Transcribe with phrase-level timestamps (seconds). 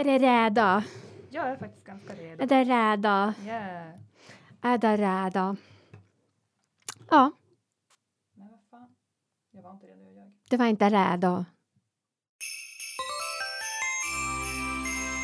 [0.00, 0.84] Är det räda?
[1.30, 2.42] Jag är faktiskt ganska redo.
[2.42, 3.34] Är det räda?
[3.46, 3.88] Yeah.
[4.62, 5.56] Är det räda?
[7.10, 7.30] Ja,
[8.36, 8.88] Men vad fan.
[9.52, 10.32] Jag var inte redo, jag ljög.
[10.50, 11.44] det var inte räda.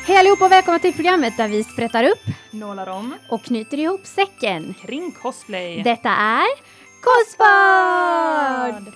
[0.07, 4.05] Hej allihop och välkomna till programmet där vi sprättar upp Nålar om och knyter ihop
[4.05, 4.73] säcken.
[4.73, 5.83] kring cosplay.
[5.83, 6.47] Detta är
[7.01, 8.93] Kospad!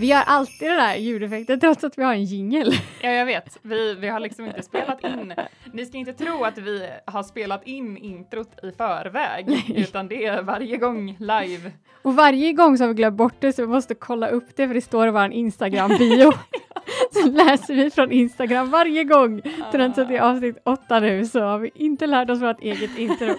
[0.00, 2.72] Vi, gör alltid den där ljudeffekten trots att vi har en jingel.
[3.02, 3.58] Ja, jag vet.
[3.62, 5.34] Vi, vi har liksom inte spelat in.
[5.72, 10.42] Ni ska inte tro att vi har spelat in introt i förväg, utan det är
[10.42, 11.72] varje gång live.
[12.02, 14.66] Och varje gång så har vi glömt bort det så vi måste kolla upp det
[14.66, 16.32] för det står i vår Instagram-bio.
[17.12, 19.42] så läser vi från Instagram varje gång.
[19.72, 22.98] Trots att det är avsnitt åtta nu så har vi inte lärt oss vårt eget
[22.98, 23.34] intro.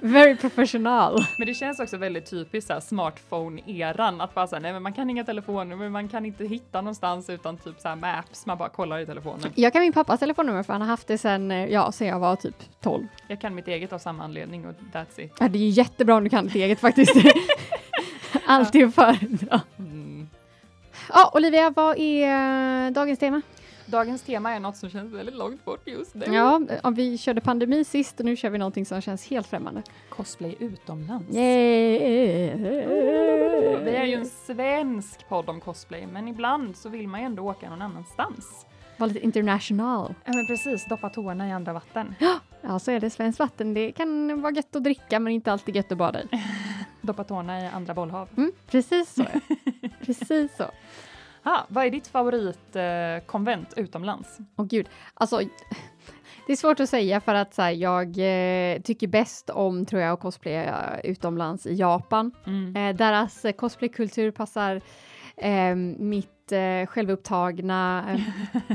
[0.00, 1.24] Very professional.
[1.38, 4.92] Men det känns också väldigt typiskt så här smartphone-eran, att bara säga nej men man
[4.92, 8.68] kan inga telefonnummer, man kan inte hitta någonstans utan typ så här maps, man bara
[8.68, 9.52] kollar i telefonen.
[9.54, 12.18] Jag kan min pappas telefonnummer för han har haft det sen, eh, ja, sen jag
[12.18, 13.06] var typ 12.
[13.28, 15.32] Jag kan mitt eget av samma anledning och that's it.
[15.40, 17.14] Ja, det är jättebra om du kan ditt eget faktiskt.
[18.46, 19.60] Alltid att föredra.
[21.08, 23.42] Ja, Olivia, vad är eh, dagens tema?
[23.86, 26.26] Dagens tema är något som känns väldigt långt bort just nu.
[26.26, 29.82] Ja, om vi körde pandemi sist och nu kör vi någonting som känns helt främmande.
[30.08, 31.36] Cosplay utomlands.
[31.36, 32.58] Yeah.
[33.80, 37.42] Vi är ju en svensk podd om cosplay, men ibland så vill man ju ändå
[37.42, 38.66] åka någon annanstans.
[38.96, 40.14] Var lite international.
[40.24, 42.14] Ja men precis, doppa tårna i andra vatten.
[42.62, 43.10] Ja, så är det.
[43.10, 46.26] Svenskt vatten, det kan vara gött att dricka men inte alltid gött att bada i.
[47.08, 48.28] Doppa tårna i andra bollhav.
[48.36, 49.24] Mm, precis så.
[50.04, 50.70] precis så.
[51.42, 54.38] Ah, vad är ditt favoritkonvent eh, utomlands?
[54.56, 55.40] Åh gud, alltså
[56.46, 60.02] det är svårt att säga för att så här, jag eh, tycker bäst om, tror
[60.02, 62.32] jag, att cosplaya utomlands i Japan.
[62.46, 62.76] Mm.
[62.76, 64.80] Eh, deras cosplaykultur passar
[65.36, 68.20] eh, mitt eh, självupptagna eh,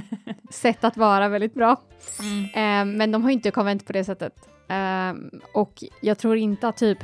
[0.49, 1.81] sätt att vara väldigt bra.
[2.19, 2.43] Mm.
[2.43, 4.49] Eh, men de har inte konvent på det sättet.
[4.67, 5.13] Eh,
[5.53, 6.99] och jag tror inte att typ,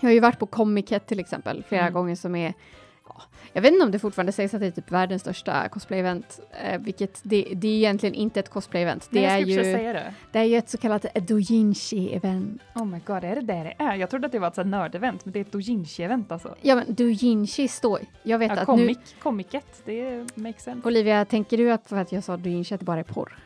[0.00, 1.92] jag har ju varit på Comic-Con till exempel flera Mm.
[1.94, 2.54] gånger som är
[3.08, 3.22] ja,
[3.52, 6.80] jag vet inte om det fortfarande sägs att det är typ världens största cosplay-event, eh,
[6.80, 9.08] vilket det, det är egentligen inte ett cosplay-event.
[9.10, 10.14] Det, är ju, det.
[10.32, 12.58] det är ju ett så kallat doujinshi-event.
[12.74, 13.94] Oh my god, är det det det är?
[13.94, 16.54] Jag trodde att det var ett nördevent, men det är ett doujinshi-event alltså.
[16.60, 20.88] Ja men doujinshi står, jag vet Ja, att comic, nu, comicet, det makes sense.
[20.88, 23.38] Olivia, tänker du att för att jag sa doujinshi att det bara är porr?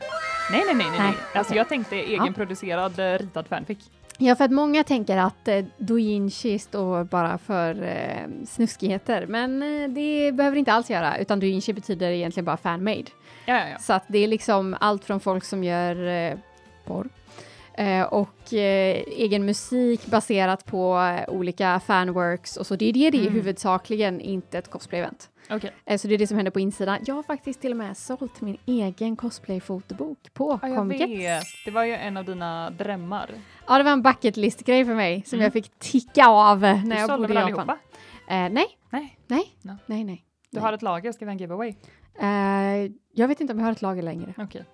[0.50, 0.98] Nej, nej, nej, nej.
[1.00, 1.14] Nej.
[1.34, 1.56] Alltså okej.
[1.58, 3.78] jag tänkte egenproducerad eh, ritad fanfic.
[4.18, 9.88] Ja, för att många tänker att eh, doujinshi står bara för eh, snuskigheter, men eh,
[9.88, 13.04] det behöver inte alls göra, utan doujinshi betyder egentligen bara fanmade.
[13.46, 13.78] Ja, ja, ja.
[13.78, 16.38] Så att det är liksom allt från folk som gör eh,
[16.84, 17.08] porr
[17.74, 22.76] eh, och eh, egen musik baserat på eh, olika fanworks och så.
[22.76, 23.34] Det är det det är Mm.
[23.34, 25.28] huvudsakligen, inte ett cosplay-event.
[25.50, 25.72] Okej.
[25.84, 26.98] Eh, så det är det som händer på insidan.
[27.06, 31.44] Jag har faktiskt till och med sålt min egen cosplay-fotobok på Ja, jag vet.
[31.64, 33.30] Det var ju en av dina drömmar.
[33.66, 35.44] Ja, det var en bucket list-grej för mig som Mm.
[35.44, 37.70] jag fick ticka av när Du jag sålde bodde väl i Japan.
[37.70, 37.78] allihopa?
[38.28, 39.18] Eh, nej, Nej.
[39.26, 39.76] nej, No.
[39.86, 40.24] nej, nej.
[40.50, 40.62] Du Nej.
[40.64, 41.74] har ett lager, ska vi ha en giveaway?
[42.20, 44.34] Eh, jag vet inte om jag har ett lager längre.
[44.38, 44.64] Okej.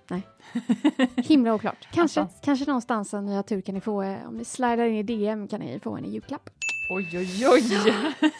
[1.16, 1.88] Himla oklart.
[1.92, 2.44] Kanske, Någonstans.
[2.44, 4.02] kanske någonstans en nya tur kan ni få.
[4.02, 6.50] Eh, om ni slidar in i DM kan ni få en i julklapp.
[6.90, 7.62] Oj, oj, oj!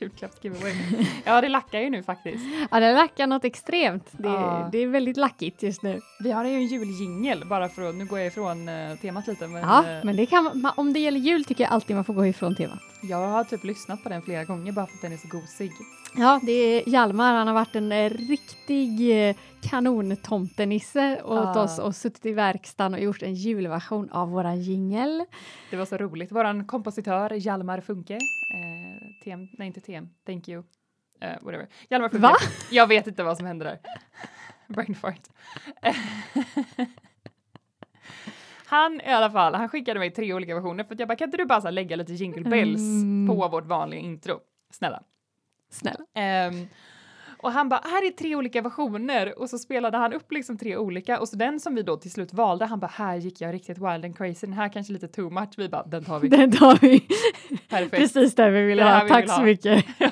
[0.00, 0.74] Julklappsgiveaway.
[1.24, 2.44] Ja, det lackar ju nu faktiskt.
[2.70, 4.08] Ja, det lackar något extremt.
[4.12, 4.68] Det, Ja.
[4.72, 6.00] det är väldigt lackigt just nu.
[6.20, 9.46] Vi har ju en juljingel bara för att, nu går jag ifrån eh, temat lite,
[9.48, 12.04] men Ja, eh, men det kan man, om det gäller jul tycker jag alltid man
[12.04, 12.78] får gå ifrån temat.
[13.02, 15.72] jag har typ lyssnat på den flera gånger bara för att den är så gosig.
[16.16, 17.34] Ja, det är Hjalmar.
[17.34, 21.62] Han har varit en eh, riktig eh, kanontomtenisse åt Ja.
[21.62, 25.24] oss och suttit i verkstaden och gjort en julversion av våran jingel.
[25.70, 26.32] Det var så roligt.
[26.32, 28.20] Våran kompositör Hjalmar Funke, eh,
[29.24, 30.62] TM, nej inte TM, thank you,
[31.20, 31.68] eh, whatever.
[31.90, 32.22] Hjalmar Funke.
[32.22, 32.34] Va?
[32.70, 33.78] Jag vet inte vad som hände där.
[34.74, 35.28] Brain fart.
[38.66, 41.28] Han i alla fall, han skickade mig tre olika versioner för att jag bara kan
[41.28, 43.26] inte du bara lägga lite jingle bells Mm.
[43.28, 44.40] på vårt vanliga intro?
[44.70, 45.02] Snälla.
[45.74, 46.04] Snälla.
[46.14, 46.66] Ehm,
[47.38, 50.76] och han bara, här är tre olika versioner och så spelade han upp liksom tre
[50.76, 53.54] olika och så den som vi då till slut valde, han bara, här gick jag
[53.54, 56.28] riktigt wild and crazy, den här kanske lite too much, vi bara, den tar vi.
[56.36, 57.00] Den tar vi.
[57.68, 57.90] Perfekt.
[57.90, 59.02] Precis där vi ville ha.
[59.02, 59.44] vi Tack vill så ha.
[59.44, 59.84] mycket.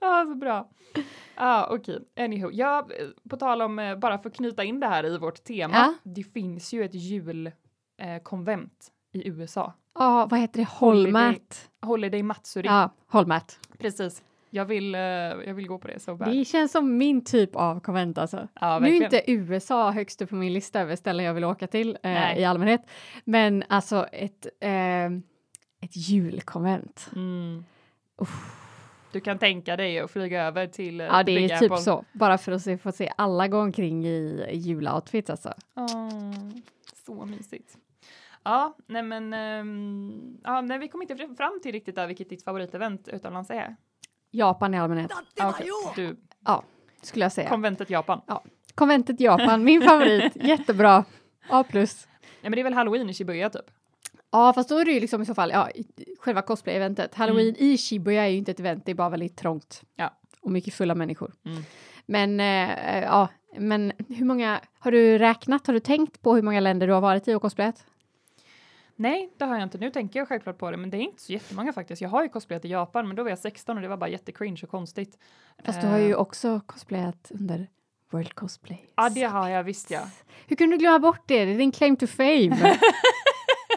[0.00, 0.68] Ja, så bra.
[1.34, 2.50] Ah, Okej, anywho.
[2.52, 2.88] Ja,
[3.30, 5.94] på tal om, eh, bara för att knyta in det här i vårt tema, Ja.
[6.02, 9.72] det finns ju ett julkonvent eh, i USA.
[9.98, 10.68] Ja, vad heter det?
[10.68, 11.70] Holmat.
[11.82, 12.66] Holiday Matsuri.
[12.66, 13.58] Ja, Holmat.
[13.78, 14.22] Precis.
[14.50, 16.28] Jag vill, eh, jag vill gå på det så bad.
[16.28, 18.48] Det känns som min typ av konvent alltså.
[18.60, 21.66] Ja, nu är inte USA högst upp på min lista över ställen jag vill åka
[21.66, 22.80] till eh, i allmänhet.
[23.24, 25.06] Men alltså ett, eh,
[25.80, 27.10] ett julkonvent.
[27.16, 27.64] Mm.
[29.12, 32.04] Du kan tänka dig att flyga över till eh, Ja, det är typ så.
[32.12, 35.54] Bara för att se, få se alla gå omkring i juloutfits alltså.
[35.74, 36.32] Åh,
[37.06, 37.78] så mysigt.
[38.46, 42.44] Ja, nej men, ehm, ja, nej, vi kom inte fram till riktigt där vilket ditt
[42.44, 43.76] favoritevent utomlands är.
[44.30, 45.68] Japan i allmänhet, Ah, okej.
[45.96, 46.16] Du,
[47.02, 47.48] skulle jag säga.
[47.48, 48.20] konventet Japan.
[48.74, 50.32] Konventet Japan, min favorit.
[50.44, 51.04] Jättebra.
[51.48, 52.08] A plus.
[52.20, 53.70] Nej men det är väl halloween i Shibuya typ?
[54.30, 55.68] Ja, fast då är det ju liksom i så fall ja,
[56.18, 57.14] själva cosplay-eventet.
[57.14, 59.82] Halloween i Shibuya är ju inte ett event, det är bara väldigt trångt.
[59.96, 60.12] Ja.
[60.40, 61.32] Och mycket fulla människor.
[61.44, 61.62] Mm.
[62.06, 63.28] Men eh, ja,
[63.58, 67.00] men hur många, har du räknat, har du tänkt på hur många länder du har
[67.00, 67.86] varit i och cosplayat?
[68.96, 69.78] Nej, det har jag inte.
[69.78, 72.02] Nu tänker jag självklart på det, men det är inte så jättemånga faktiskt.
[72.02, 74.10] Jag har ju cosplayat i Japan, men då var jag 16 och det var bara
[74.10, 75.18] jättecringe och konstigt.
[75.64, 77.66] Fast du har ju Eh, också cosplayat under
[78.10, 78.84] World Cosplay.
[78.96, 80.00] Ja, det har jag visst ja.
[80.46, 81.44] Hur kunde du glömma bort det?
[81.44, 82.76] Det är din claim to fame.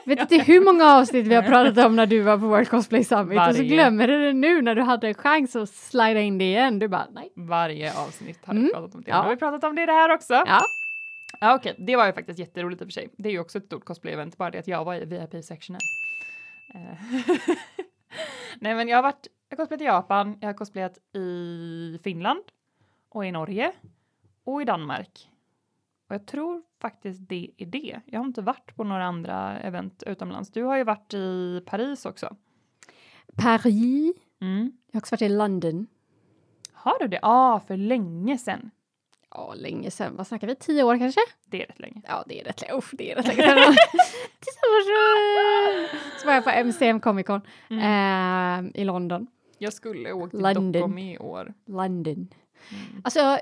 [0.05, 3.03] Vet inte hur många avsnitt vi har pratat om när du var på World Cosplay
[3.03, 3.63] Summit och så Varje.
[3.75, 6.79] glömmer du det nu när du hade en chans att slida in det igen.
[6.79, 7.31] Du bara nej.
[7.35, 9.09] Varje avsnitt har Mm, vi pratat om det.
[9.09, 9.17] ja.
[9.17, 10.33] Nu har vi pratat om det det här också.
[10.33, 10.59] Ja.
[11.39, 13.09] Ja, okej, det var ju faktiskt jätteroligt i och för sig.
[13.17, 15.81] Det är ju också ett stort cosplay-event, bara det att jag var i VIP-sectionen.
[16.73, 16.97] Eh,
[18.59, 22.43] Nej, men jag har varit, jag har cosplayat i Japan, jag har cosplayat i Finland
[23.09, 23.71] och i Norge
[24.43, 25.29] och i Danmark.
[26.07, 28.01] Och jag tror faktiskt det är det.
[28.05, 30.51] Jag har inte varit på några andra event utomlands.
[30.51, 32.35] Du har ju varit i Paris också.
[33.35, 34.15] Paris.
[34.41, 34.71] Mm.
[34.87, 35.87] Jag har också varit i London.
[36.71, 37.19] Har du det?
[37.21, 38.71] Ja, ah, för länge sedan.
[39.31, 40.15] Ja, länge sedan.
[40.15, 40.55] Vad snackar vi?
[40.55, 41.21] Tio år kanske?
[41.45, 42.01] Det är rätt länge.
[42.07, 42.73] Ja, det är rätt länge.
[42.73, 43.73] Uff, det är rätt länge sedan.
[46.21, 48.65] Så var jag på MCM Comic Con Mm.
[48.75, 49.27] eh, i London.
[49.57, 50.71] Jag skulle åkt till London.
[50.71, 51.53] Docomi i år.
[51.67, 52.27] London.
[52.71, 53.01] Mm.
[53.03, 53.39] Alltså,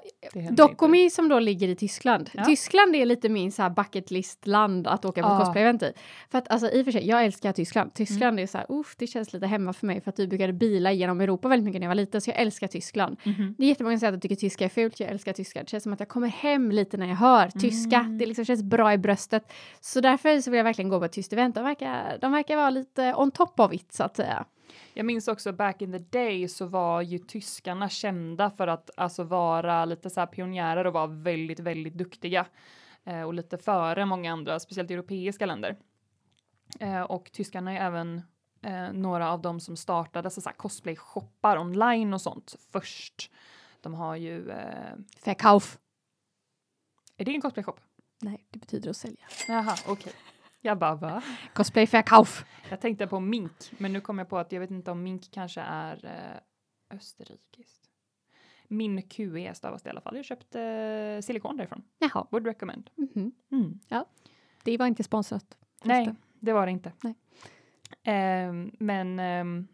[0.51, 2.29] Docomi som då ligger i Tyskland.
[2.33, 2.43] Ja.
[2.45, 5.39] Tyskland är lite min så här bucket list land att åka på Ah.
[5.45, 5.93] cosplay-event i.
[6.31, 7.93] För att alltså i och för sig, jag älskar Tyskland.
[7.93, 8.43] Tyskland Mm.
[8.43, 10.91] är så här, uff, det känns lite hemma för mig för att vi brukade bila
[10.91, 13.17] genom Europa väldigt mycket när jag var liten, så jag älskar Tyskland.
[13.23, 13.55] Mhm.
[13.57, 15.59] Det är jättemånga som säger att jag tycker tyska är fult, jag älskar tyska.
[15.63, 17.97] Det känns som att jag kommer hem lite när jag hör tyska.
[17.99, 18.17] Mm.
[18.17, 19.51] Det liksom känns bra i bröstet.
[19.81, 21.55] Så därför så vill jag verkligen gå på ett tyskt event.
[21.55, 24.45] De verkar, de verkar vara lite on top of it så att säga.
[24.93, 29.23] Jag minns också back in the day så var ju tyskarna kända för att alltså
[29.23, 32.45] vara lite så här pionjärer och vara väldigt, väldigt duktiga.
[33.03, 35.77] Eh, och lite före många andra, speciellt europeiska länder.
[36.79, 38.21] Eh, och tyskarna är även
[38.61, 43.31] eh, några av dem som startade så så cosplay-shoppar online och sånt först.
[43.81, 45.77] De har ju, eh, Verkauf.
[47.17, 47.77] är det en cosplay-shop?
[48.21, 49.27] Nej, det betyder att sälja.
[49.47, 50.13] Jaha, okej.
[50.61, 51.23] Jag bara, va?
[51.53, 52.45] Cosplay Verkauf.
[52.69, 55.31] Jag tänkte på mink, men nu kom jag på att jag vet inte om mink
[55.31, 57.89] kanske är eh, österrikiskt.
[58.67, 60.15] Min QE stavas det i alla fall.
[60.15, 61.83] Jag köpte eh, silikon därifrån.
[61.99, 62.27] Jaha.
[62.31, 62.89] Would recommend.
[62.95, 63.31] Mhm.
[63.51, 63.79] Mm.
[64.63, 65.57] Det var inte sponsrat.
[65.83, 66.91] Nej, det var det inte.
[67.03, 67.15] Nej.
[68.03, 69.67] Ehm, men ehm,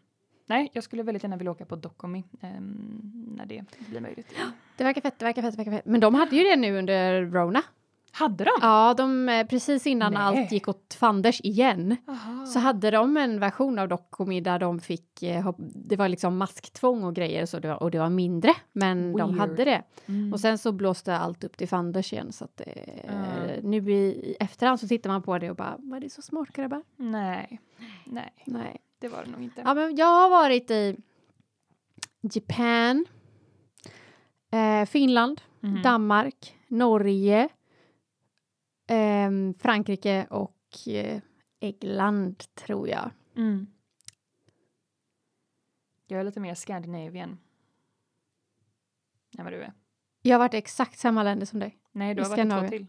[0.46, 4.34] nej, jag skulle väldigt gärna vilja åka på Docomi ehm, när det blir möjligt.
[4.76, 5.84] Det verkar fett, det verkar fett, det verkar fett.
[5.84, 7.62] Men de hade ju det nu under Rona.
[8.16, 8.50] Hade de?
[8.60, 10.22] Ja, de, eh, precis innan Nej.
[10.22, 12.46] allt gick åt fanders igen Aha.
[12.46, 17.04] så hade de en version av Docomi där de fick, eh, det var liksom masktvång
[17.04, 19.38] och grejer så det var, och det var mindre, men de Weird.
[19.40, 19.82] hade det.
[20.06, 20.32] Mm.
[20.32, 22.60] Och sen så blåste allt upp till fanders igen så att
[23.04, 23.70] Mm.
[23.70, 23.94] nu i,
[24.30, 26.82] i efterhand så tittar man på det och bara, var det så smart grabbar?
[26.96, 27.60] Nej,
[28.04, 28.80] nej, Nej.
[28.98, 29.62] det var det nog inte.
[29.64, 30.96] Ja, men jag har varit i
[32.34, 33.06] Japan,
[34.52, 35.82] eh, Finland, Mhm.
[35.82, 37.48] Danmark, Norge,
[38.86, 41.20] ehm, Frankrike och eh,
[41.60, 43.10] England tror jag.
[43.36, 43.66] Mm.
[46.06, 47.38] Jag är lite mer Scandinavian.
[49.38, 49.72] än vad du är.
[50.22, 51.78] Jag har varit i exakt samma länder som dig.
[51.92, 52.86] Nej, du har varit i två till.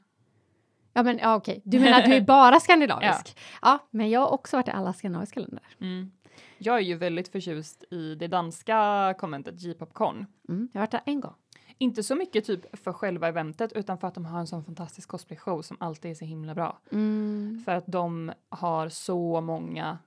[0.94, 1.62] Ja, men ja, okej.
[1.66, 3.38] Du menar att du är bara skandinavisk?
[3.62, 3.88] ja.
[3.92, 5.64] men jag har också varit i alla skandinaviska länder.
[5.82, 6.12] Mm.
[6.58, 10.26] Jag är ju väldigt förtjust i det danska konventet J-popcorn.
[10.50, 11.36] Mm, jag har varit där en gång.
[11.78, 15.10] Inte så mycket typ för själva eventet utan för att de har en sån fantastisk
[15.10, 16.80] cosplay-show som alltid är så himla bra.
[16.92, 17.62] Mm.
[17.66, 19.98] För att de har så många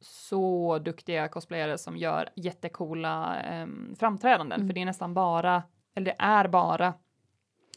[0.00, 4.56] så duktiga cosplayare som gör jättekola em, framträdanden.
[4.60, 4.68] Mm.
[4.68, 5.62] För det är nästan bara,
[5.94, 6.94] eller det är bara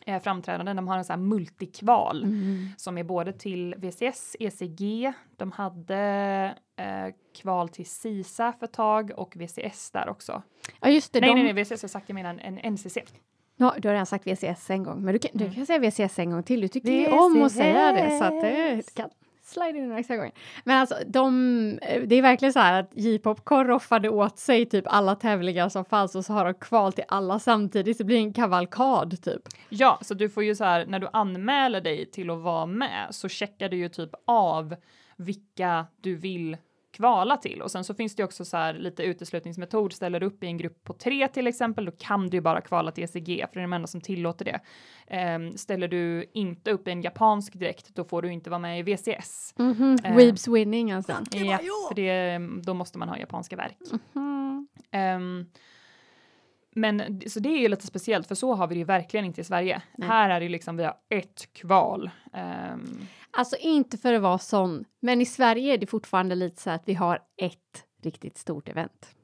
[0.05, 0.75] eh, framträdanden.
[0.75, 2.67] De har en sån här multikval Mm.
[2.77, 5.97] som är både till VCS, ECG, de hade
[6.75, 10.41] eh, kval till SISA för ett tag och VCS där också.
[10.81, 11.19] Ja, just det.
[11.19, 11.43] nej, de...
[11.43, 12.97] nej, nej, VCS har sagt jag menar en, en NCC.
[13.57, 15.55] Ja, du har redan sagt VCS en gång, men du kan, du Mm.
[15.55, 16.61] kan säga VCS en gång till.
[16.61, 19.09] Du tycker ju om att säga det, så att det kan
[19.51, 20.31] slide in nästa gång.
[20.63, 24.85] Men alltså, de, eh, det är verkligen så här att J-popcorn roffade åt sig typ
[24.87, 27.97] alla tävlingar som fanns och så har de kval till alla samtidigt.
[27.97, 29.41] Så det blir en kavalkad typ.
[29.69, 33.07] Ja, så du får ju så här när du anmäler dig till att vara med
[33.11, 34.75] så checkar du ju typ av
[35.17, 36.57] vilka du vill
[37.01, 39.93] kvala till och sen så finns det också så här lite uteslutningsmetod.
[39.93, 42.61] Ställer du upp i en grupp på tre till exempel, då kan du ju bara
[42.61, 44.59] kvala till ECG för det är de enda som tillåter det.
[45.35, 48.79] Um, ställer du inte upp i en japansk dräkt, då får du inte vara med
[48.79, 49.53] i VCS.
[49.59, 50.07] Mm -hmm.
[50.07, 50.15] Eh.
[50.15, 51.11] Weebs winning alltså.
[51.31, 53.77] Ja, för det, då måste man ha japanska verk.
[54.15, 54.41] Mm
[54.93, 55.45] Um,
[56.75, 59.41] men så det är ju lite speciellt för så har vi det ju verkligen inte
[59.41, 59.81] i Sverige.
[59.97, 60.09] Nej.
[60.09, 62.09] Här är det liksom vi har ett kval.
[62.73, 66.69] Um, Alltså inte för att vara sån, men i Sverige är det fortfarande lite så
[66.69, 69.15] att vi har ett riktigt stort event.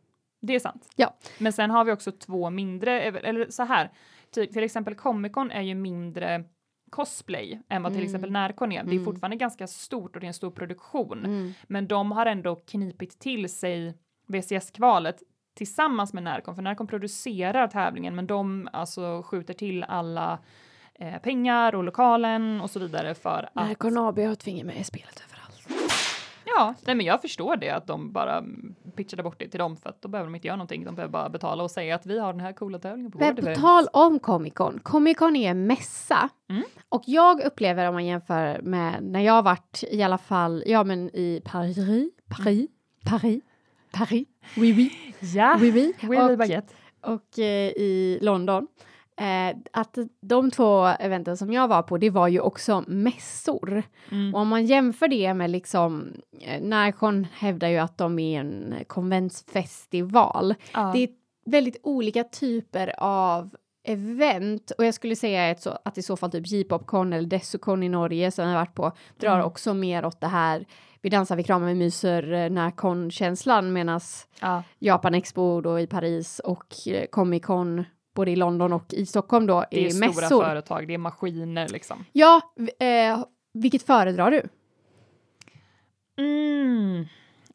[0.42, 0.90] det är sant.
[0.96, 1.18] Ja.
[1.40, 3.92] Men sen har vi också två mindre, eller så här,
[4.32, 6.44] typ, till exempel Comic Con är ju mindre
[6.90, 8.06] cosplay än vad till Mm.
[8.06, 8.84] exempel Närcon är.
[8.84, 9.06] Det är Mm.
[9.06, 11.26] fortfarande ganska stort och det är en stor produktion.
[11.26, 11.54] Mm.
[11.68, 13.98] Men de har ändå knipit till sig
[14.28, 15.24] VCS-kvalet
[15.56, 20.40] tillsammans med Närcon, för Närcon producerar tävlingen, men de alltså skjuter till alla
[21.00, 23.56] eh, pengar och lokalen och så vidare för att...
[23.56, 25.68] Närcon AB har ett finger med i spelet överallt.
[26.46, 29.78] Ja, nej men jag förstår det att de bara mm, pitchade bort det till dem
[29.78, 30.86] för att då behöver de inte göra någonting.
[30.86, 33.36] De behöver bara betala och säga att vi har den här coola tävlingen på Men
[33.36, 36.30] på tal om Comic Con, Comic Con är en mässa.
[36.50, 36.64] Mm.
[36.90, 41.10] Och jag upplever om man jämför med när jag varit i alla fall, ja men
[41.14, 41.78] i Paris,
[42.30, 42.70] Paris,
[43.06, 43.44] Paris,
[43.92, 44.28] Paris,
[44.58, 44.92] oui oui,
[45.36, 46.74] Ja, oui oui, oui, oui, och, baguette.
[47.02, 48.68] och eh, i London.
[49.20, 53.84] Eh, att de två eventen som jag var på, det var ju också mässor.
[54.12, 54.36] Mm.
[54.36, 58.76] Och om man jämför det med liksom, eh, Närcon hävdar ju att de är en
[58.88, 60.56] konventsfestival.
[60.74, 60.92] Ja.
[60.94, 61.10] Det är
[61.46, 63.56] väldigt olika typer av
[63.88, 67.84] event och jag skulle säga ett så, att i så fall typ J-popcon eller Dessucon
[67.84, 69.46] i Norge som jag varit på drar Mm.
[69.46, 70.66] också mer åt det här
[71.02, 74.00] vi dansar, vi kramar, vi myser, eh, Närcon-känslan medan
[74.42, 74.64] ja.
[74.80, 77.84] Japan Expo då i Paris och eh, Comic Con
[78.18, 80.44] både i London och i Stockholm då Det är är stora mässor.
[80.44, 82.06] företag, det är maskiner liksom.
[82.14, 82.42] Ja,
[82.80, 84.42] eh, vilket föredrar du?
[86.18, 87.06] Mm.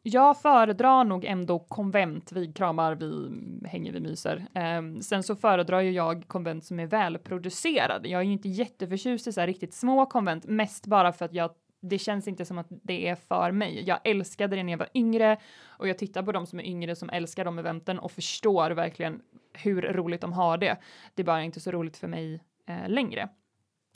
[0.03, 3.31] Jag föredrar nog ändå konvent, vi kramar, vi
[3.67, 4.45] hänger, vi myser.
[4.53, 8.09] Ehm, sen så föredrar ju jag konvent som är välproducerade.
[8.09, 11.51] Jag är ju inte jätteförtjust i så riktigt små konvent, mest bara för att jag
[11.83, 13.83] det känns inte som att det är för mig.
[13.87, 15.37] Jag älskade det när jag var yngre
[15.67, 19.21] och jag tittar på de som är yngre som älskar de eventen och förstår verkligen
[19.53, 20.77] hur roligt de har det.
[21.15, 23.29] Det är bara inte så roligt för mig eh, längre.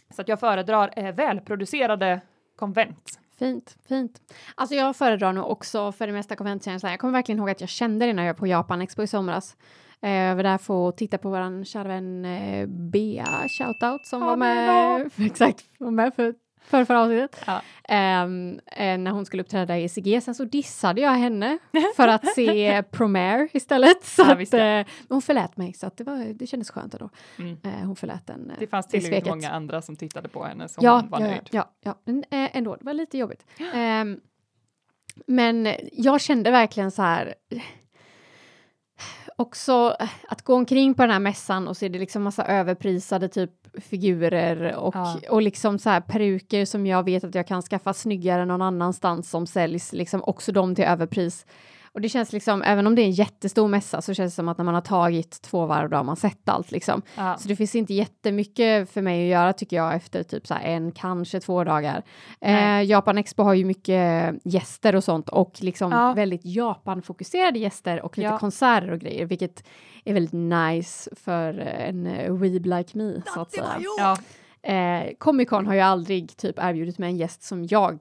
[0.10, 2.22] Så att jag föredrar eh, välproducerade
[2.56, 3.20] konvent.
[3.40, 4.22] Fint, fint.
[4.56, 6.92] Alltså jag föredrar nog också för det mesta konventkänslan.
[6.92, 9.08] Jag kommer verkligen ihåg att jag kände det när jag var på Japan Expo i
[9.08, 9.58] somras.
[10.02, 14.22] Eh, Jag var där för att titta på vår kära vän eh, Bea, shoutout, som
[14.22, 16.36] Ja, var med, exakt, var med för
[16.68, 17.44] för förra avsnittet.
[17.48, 17.62] Ja.
[17.90, 18.28] Eh,
[18.98, 20.24] när hon skulle uppträda i ECG.
[20.24, 21.58] Sen så dissade jag henne
[21.96, 24.04] för att se Promare istället.
[24.04, 27.10] Så Ja, att, men hon förlät mig så att det, var, det kändes skönt ändå.
[27.40, 27.58] Mm.
[27.64, 28.50] Eh, hon förlät den.
[28.52, 29.30] eh, Det fanns det tillräckligt sveket.
[29.36, 31.50] många andra som tittade på henne som Ja, var ja, nöjd.
[31.52, 33.46] ja, ja, men ändå, det var lite jobbigt.
[33.74, 34.20] Ehm,
[35.28, 37.34] men jag kände verkligen så här
[39.36, 39.96] också
[40.30, 44.76] att gå omkring på den här mässan och se det liksom massa överprisade typ figurer
[44.76, 45.20] och, Ja.
[45.30, 49.30] och liksom så här peruker som jag vet att jag kan skaffa snyggare någon annanstans
[49.30, 51.46] som säljs liksom också de till överpris.
[51.98, 54.48] Och det känns liksom, även om det är en jättestor mässa så känns det som
[54.48, 57.02] att när man har tagit två varv då har man sett allt liksom.
[57.16, 57.38] Ja.
[57.38, 60.64] Så det finns inte jättemycket för mig att göra tycker jag efter typ så här
[60.64, 62.04] en, kanske två dagar.
[62.42, 62.86] Eh, Nej.
[62.86, 66.14] Japan Expo har ju mycket gäster och sånt och liksom Ja.
[66.14, 68.40] väldigt Japan-fokuserade gäster och lite Ja.
[68.40, 69.64] konserter och grejer, vilket
[70.06, 72.04] är väldigt nice för en
[72.42, 73.82] weeb like me så att säga.
[74.00, 74.18] Ja.
[74.74, 78.00] Eh, Comic Con har ju aldrig typ erbjudit mig en gäst som jag eh,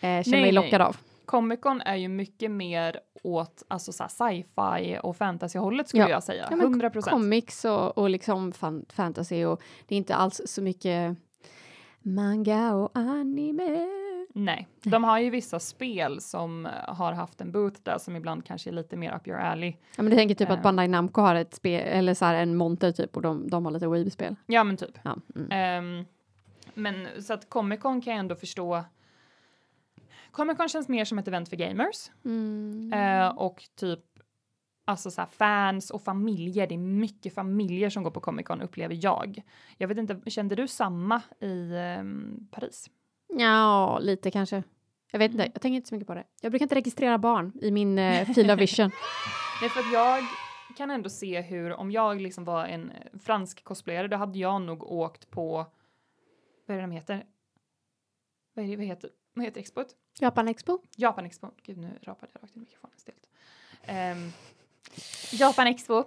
[0.00, 0.52] känner Nej, mig nej.
[0.52, 0.96] lockad av.
[1.30, 6.08] Comic Con är ju mycket mer åt alltså så sci-fi och fantasy-hållet skulle Ja.
[6.10, 6.46] jag säga.
[6.50, 7.12] Ja, men 100 procent.
[7.12, 11.16] Comics och, och liksom fan, fantasy och det är inte alls så mycket
[12.02, 13.86] manga och anime.
[14.34, 18.70] Nej, de har ju vissa spel som har haft en booth där som ibland kanske
[18.70, 19.70] är lite mer up your alley.
[19.96, 20.62] Ja, men du tänker typ att Eh.
[20.62, 23.72] Bandai Namco har ett spel, eller så här en monter typ, och de, de har
[23.72, 24.36] lite weeb-spel.
[24.46, 24.98] Ja, men typ.
[25.02, 25.48] Ja, mm.
[25.50, 26.04] Ehm,
[26.74, 28.84] men så att Comic Con kan jag ändå förstå.
[30.32, 32.92] Comic Con känns mer som ett event för gamers Mm.
[32.92, 34.00] eh, och typ
[34.84, 36.66] alltså så här fans och familjer.
[36.66, 39.42] Det är mycket familjer som går på Comic Con upplever jag.
[39.78, 42.90] Jag vet inte, kände du samma i ehm, Paris?
[43.28, 44.62] Ja, lite kanske.
[45.12, 46.24] Jag vet inte, jag tänker inte så mycket på det.
[46.40, 48.90] Jag brukar inte registrera barn i min uh, field of vision.
[49.60, 50.24] Nej, för att jag
[50.76, 54.62] kan ändå se hur om jag liksom var en eh, fransk cosplayare, då hade jag
[54.62, 55.66] nog åkt på
[56.66, 57.24] vad är det de heter?
[58.54, 59.86] Vad, det, vad heter vad heter expot?
[60.18, 60.78] Japan Expo?
[60.96, 61.48] Japan Expo.
[61.62, 63.26] Gud, nu rapade jag rakt i mikrofonen stelt.
[63.88, 64.32] Um,
[65.32, 66.04] Japan Expo.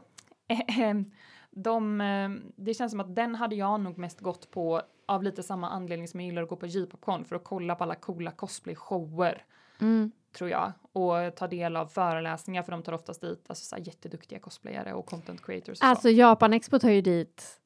[0.48, 1.12] Ehm,
[1.56, 5.44] De, ehm, det känns som att den hade jag nog mest gått på av lite
[5.44, 8.32] samma anledning som jag gillar att gå på J-popcorn för att kolla på alla coola
[8.32, 9.42] cosplay-shower
[9.82, 10.12] Mm.
[10.38, 10.72] tror jag.
[10.94, 15.06] och ta del av föreläsningar för de tar oftast dit alltså, så jätteduktiga cosplayare och
[15.06, 15.80] content creators.
[15.80, 16.10] Och Alltså så.
[16.10, 17.62] Japan Expo tar ju dit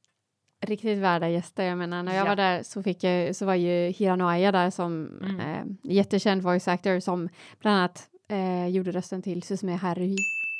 [0.65, 1.63] riktigt värda gäster.
[1.63, 2.29] Jag menar när jag Ja.
[2.29, 5.39] var där så fick jag, så var ju Hirano Aya där som Mm.
[5.39, 10.15] eh, jättekänd voice actor som bland annat eh, gjorde rösten till Susume Haruhi.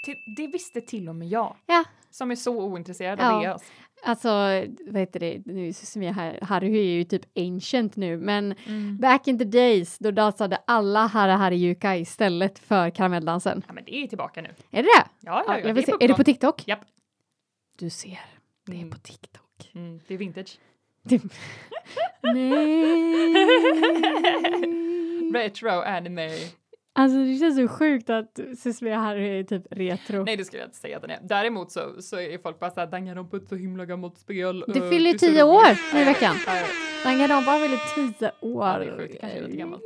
[0.06, 1.56] Till, det visste till och med jag.
[1.66, 1.84] Ja.
[2.10, 3.32] Som är så ointresserad Ja.
[3.32, 3.62] av EAS.
[4.06, 4.30] Alltså,
[4.88, 8.98] vad heter det, nu Susume Har- Haruhi är ju typ ancient nu, men Mm.
[8.98, 13.64] back in the days då dansade alla Hara Hariyuka istället för karamelldansen.
[13.68, 14.50] Ja, men det är tillbaka nu.
[14.72, 15.06] Är det det?
[15.06, 16.24] Ja, ja, Ja, ja, jag det är, Är det på.
[16.24, 16.68] TikTok?
[16.68, 16.80] Japp.
[17.80, 18.20] Du ser,
[18.66, 18.90] det är Mm.
[18.90, 19.42] på TikTok.
[19.76, 20.60] Mm, det är vintage.
[22.24, 23.34] Nej.
[25.34, 26.30] Retro anime.
[26.94, 30.24] Alltså det känns så sjukt att Susume Haruhi är typ retro.
[30.24, 31.20] Nej, det skulle jag inte säga att den är.
[31.24, 34.66] Däremot så, så är folk bara såhär, Danganronpa är ett så himla gammalt spel.
[34.68, 36.36] Det eh, fyller ju tio roligt." år nu i veckan.
[37.04, 38.68] Danganronpa fyller tio år.
[38.68, 39.20] Ja, det är sjukt.
[39.22, 39.84] Kanske lite gammalt.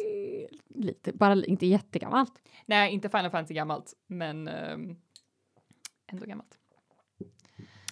[0.75, 2.33] Lite, bara inte jättegammalt.
[2.65, 4.95] Nej, inte Final Fantasy gammalt, men ehm,
[6.11, 6.57] ändå gammalt.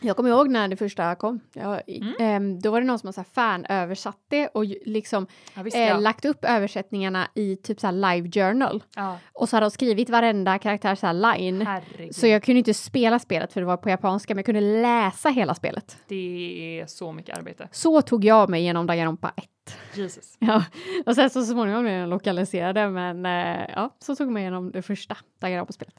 [0.02, 1.40] Jag kommer ihåg när det första kom.
[1.54, 2.14] Jag, Mm.
[2.20, 5.62] ehm, då var det någon som har så här fan översatt det och liksom Ja,
[5.64, 5.98] visst eh, ja.
[6.00, 8.84] lagt upp översättningarna i typ så live journal.
[8.96, 9.18] ja.
[9.34, 11.62] Och så har de skrivit varenda karaktär så line.
[11.62, 12.16] Herregud.
[12.16, 15.30] Så jag kunde inte spela spelet för det var på japanska, men jag kunde läsa
[15.30, 15.98] hela spelet.
[16.08, 17.68] Det är så mycket arbete.
[17.72, 19.46] Så tog jag mig igenom Danganronpa 1.
[19.94, 20.36] Jesus.
[20.40, 20.64] Ja,
[21.06, 24.82] och sen så småningom blev den lokaliserade, men eh, ja, så tog man igenom det
[24.82, 25.94] första Danganronpa-spelet.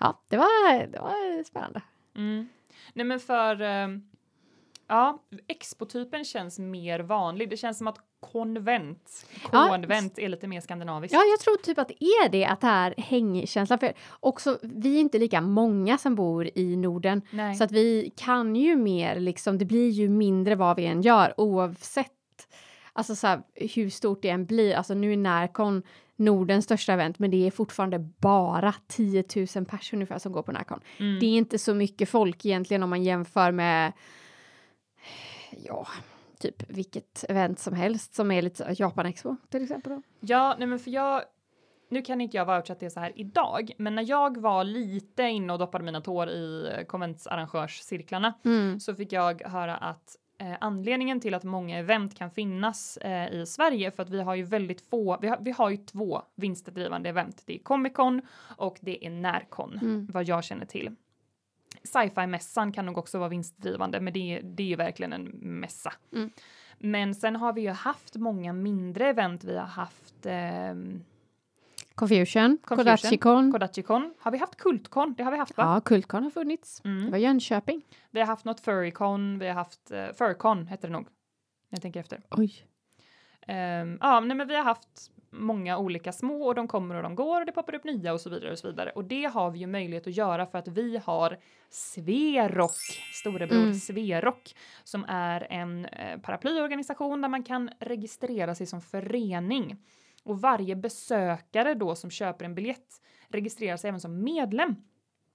[0.00, 1.80] Ja, det var, det var spännande.
[2.16, 2.48] Mm.
[2.92, 4.02] Nej men för, ehm,
[4.88, 7.50] ja, expotypen känns mer vanlig.
[7.50, 7.98] Det känns som att
[8.32, 9.66] konvent, Ja.
[9.70, 11.12] konvent är lite mer skandinaviskt.
[11.14, 14.96] Ja, jag tror typ att det är det, att det här hängkänslan, för också vi
[14.96, 17.54] är inte lika många som bor i Norden, Nej.
[17.54, 21.34] så att vi kan ju mer liksom, det blir ju mindre vad vi än gör
[21.36, 22.10] oavsett
[22.96, 25.82] Alltså så här, hur stort det än blir, alltså nu är Närcon
[26.16, 30.52] Nordens största event, men det är fortfarande bara 10 000 personer ungefär som går på
[30.52, 30.80] Närcon.
[30.98, 31.18] Mm.
[31.20, 33.92] Det är inte så mycket folk egentligen om man jämför med
[35.50, 35.86] ja,
[36.38, 39.92] typ vilket event som helst som är lite Japan Expo till exempel.
[39.92, 40.02] Då.
[40.20, 41.22] Ja, nej men för jag,
[41.90, 44.64] nu kan inte jag voucha att det är så här idag, men när jag var
[44.64, 48.80] lite inne och doppade mina tår i konventsarrangörscirklarna Mm.
[48.80, 50.16] så fick jag höra att
[50.60, 54.42] anledningen till att många event kan finnas eh, i Sverige för att vi har ju
[54.42, 57.42] väldigt få, vi har, vi har ju två vinstdrivande event.
[57.46, 58.22] Det är Comic Con
[58.56, 60.06] och det är Närcon, Mm.
[60.12, 60.90] vad jag känner till.
[61.84, 65.92] Sci-fi-mässan kan nog också vara vinstdrivande, men det, är- det är ju verkligen en mässa.
[66.12, 66.30] Mm.
[66.78, 69.44] Men sen har vi ju haft många mindre event.
[69.44, 71.04] Vi har haft ehm,
[71.94, 72.96] Confusion, Confusion.
[72.96, 73.52] Kodachikon.
[73.52, 74.14] Kodachikon.
[74.18, 75.14] Har vi haft Kultkon?
[75.14, 75.64] Det har vi haft va?
[75.74, 76.80] Ja, Kultkon har funnits.
[76.80, 77.10] Det Mm.
[77.10, 77.82] var Jönköping.
[78.10, 81.06] Vi har haft något Furrycon, vi har haft uh, Furcon heter det nog.
[81.70, 82.20] Jag tänker efter.
[82.30, 82.52] Oj.
[83.46, 87.14] Ehm, ja, nej, men vi har haft många olika små och de kommer och de
[87.14, 88.90] går och det poppar upp nya och så vidare och så vidare.
[88.90, 91.38] Och det har vi ju möjlighet att göra för att vi har
[91.70, 92.76] Sverok,
[93.12, 93.74] storebror Mm.
[93.74, 94.54] Sverok,
[94.84, 99.76] som är en eh, paraplyorganisation där man kan registrera sig som förening.
[100.24, 104.76] Och varje besökare då som köper en biljett registrerar sig även som medlem.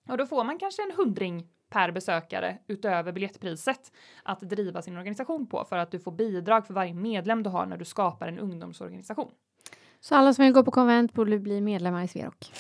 [0.08, 3.92] Och då får man kanske en hundring per besökare utöver biljettpriset
[4.24, 7.66] att driva sin organisation på för att du får bidrag för varje medlem du har
[7.66, 9.32] när du skapar en ungdomsorganisation.
[10.00, 12.52] Så alla som vill gå på konvent borde bli medlemmar i Sverok.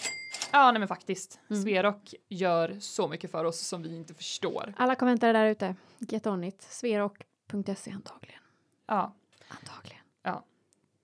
[0.51, 1.39] Ja, nej men faktiskt.
[1.49, 1.63] Mm.
[1.63, 4.73] Sverok gör så mycket för oss som vi inte förstår.
[4.77, 6.61] Alla kommentare där ute, get on it.
[6.61, 8.41] Sverok.se antagligen.
[8.85, 9.15] Ja,
[9.49, 9.98] Antagligen.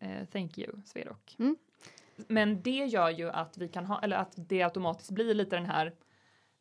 [0.02, 1.36] Eh, thank you Sverok.
[1.40, 1.56] Mm.
[2.28, 5.66] Men det gör ju att vi kan ha, eller att det automatiskt blir lite den
[5.66, 5.94] här,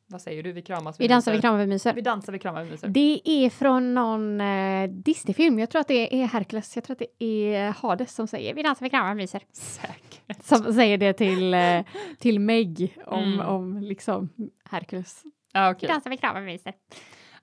[0.07, 1.43] vad säger du, vi kramas, Vi dansar, vi myser.
[1.43, 1.93] kramar, vi myser.
[1.95, 2.89] Vi dansar, vi kramar, vi myser.
[2.89, 5.59] Det är från någon eh, Disney-film.
[5.59, 6.77] Jag tror att det är Hercules.
[6.77, 9.43] Jag tror att det är Hades som säger vi dansar, vi kramar, vi myser.
[9.53, 10.45] Säkert.
[10.45, 11.85] Som säger det till, eh,
[12.19, 13.47] till Meg om, Mm.
[13.47, 14.29] om liksom
[14.65, 15.23] Hercules.
[15.53, 15.89] Ja, Vi okej.
[15.89, 16.75] dansar, vi kramar, vi myser.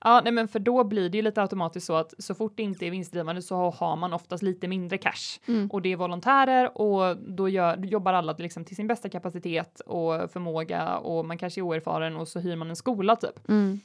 [0.04, 2.62] Ja, nej, men för då blir det ju lite automatiskt så att så fort det
[2.62, 5.68] inte är vinstdrivande så har man oftast lite mindre cash Mm.
[5.70, 10.30] och det är volontärer och då gör, jobbar alla liksom till sin bästa kapacitet och
[10.32, 13.48] förmåga och man kanske är oerfaren och så hyr man en skola typ.
[13.48, 13.80] Mm.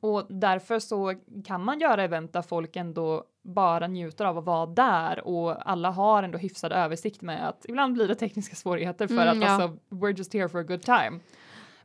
[0.00, 4.66] Och därför så kan man göra event där folk ändå bara njuter av att vara
[4.66, 9.14] där och alla har ändå hyfsad översikt med att ibland blir det tekniska svårigheter för
[9.14, 9.48] Mm, att ja.
[9.48, 11.20] alltså we're just here for a good time.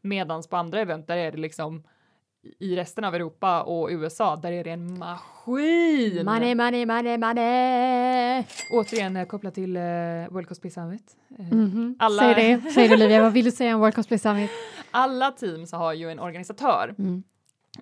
[0.02, 1.84] Medans på andra event där är det liksom
[2.60, 6.26] i resten av Europa och USA där är det en maskin.
[6.26, 8.44] Money, money, money, money.
[8.72, 11.16] Återigen eh, kopplat till uh, World Cosplay Summit.
[11.40, 11.96] Eh, Mhm.
[12.00, 13.22] Alla- Säg det, säg det Olivia.
[13.22, 14.52] Vad vill du säga om World Cosplay Summit?
[14.92, 17.24] Alla teams har ju en organisatör Mm.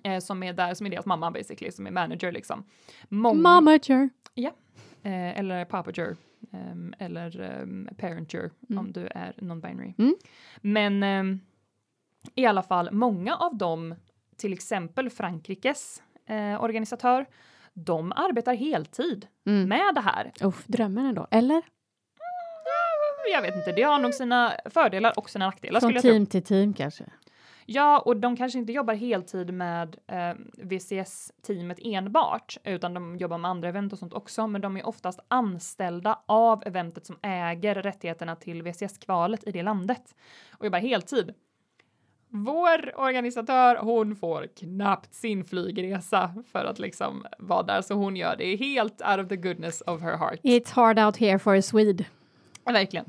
[0.04, 2.64] eh, som är där, som är deras mamma basically, som är manager liksom.
[3.08, 4.10] Många, Momager.
[5.02, 6.16] Eh, eller papager
[6.52, 8.78] ehm, eller um, parenture Mm.
[8.78, 9.94] om du är non-binary.
[9.98, 10.14] Mm.
[10.60, 11.40] Men ehm,
[12.34, 13.94] i alla fall många av dem,
[14.38, 17.26] till exempel Frankrikes eh, organisatör,
[17.74, 19.68] de arbetar heltid Mm.
[19.68, 20.32] med det här.
[20.42, 21.26] Uff, drömmen ändå.
[21.30, 21.62] Eller?
[23.32, 26.74] Jag vet inte, det har nog sina fördelar och sina nackdelar Från team till team
[26.74, 27.04] kanske.
[27.66, 33.50] Ja, och de kanske inte jobbar heltid med eh, VCS-teamet enbart, utan de jobbar med
[33.50, 38.36] andra event och sånt också, men de är oftast anställda av eventet som äger rättigheterna
[38.36, 40.14] till VCS-kvalet i det landet
[40.58, 41.34] och jobbar heltid.
[42.30, 48.36] Vår organisatör, hon får knappt sin flygresa för att liksom vara där, så hon gör
[48.36, 50.40] det helt out of the goodness of her heart.
[50.42, 52.04] It's hard out here for a Swede.
[52.64, 53.04] Verkligen.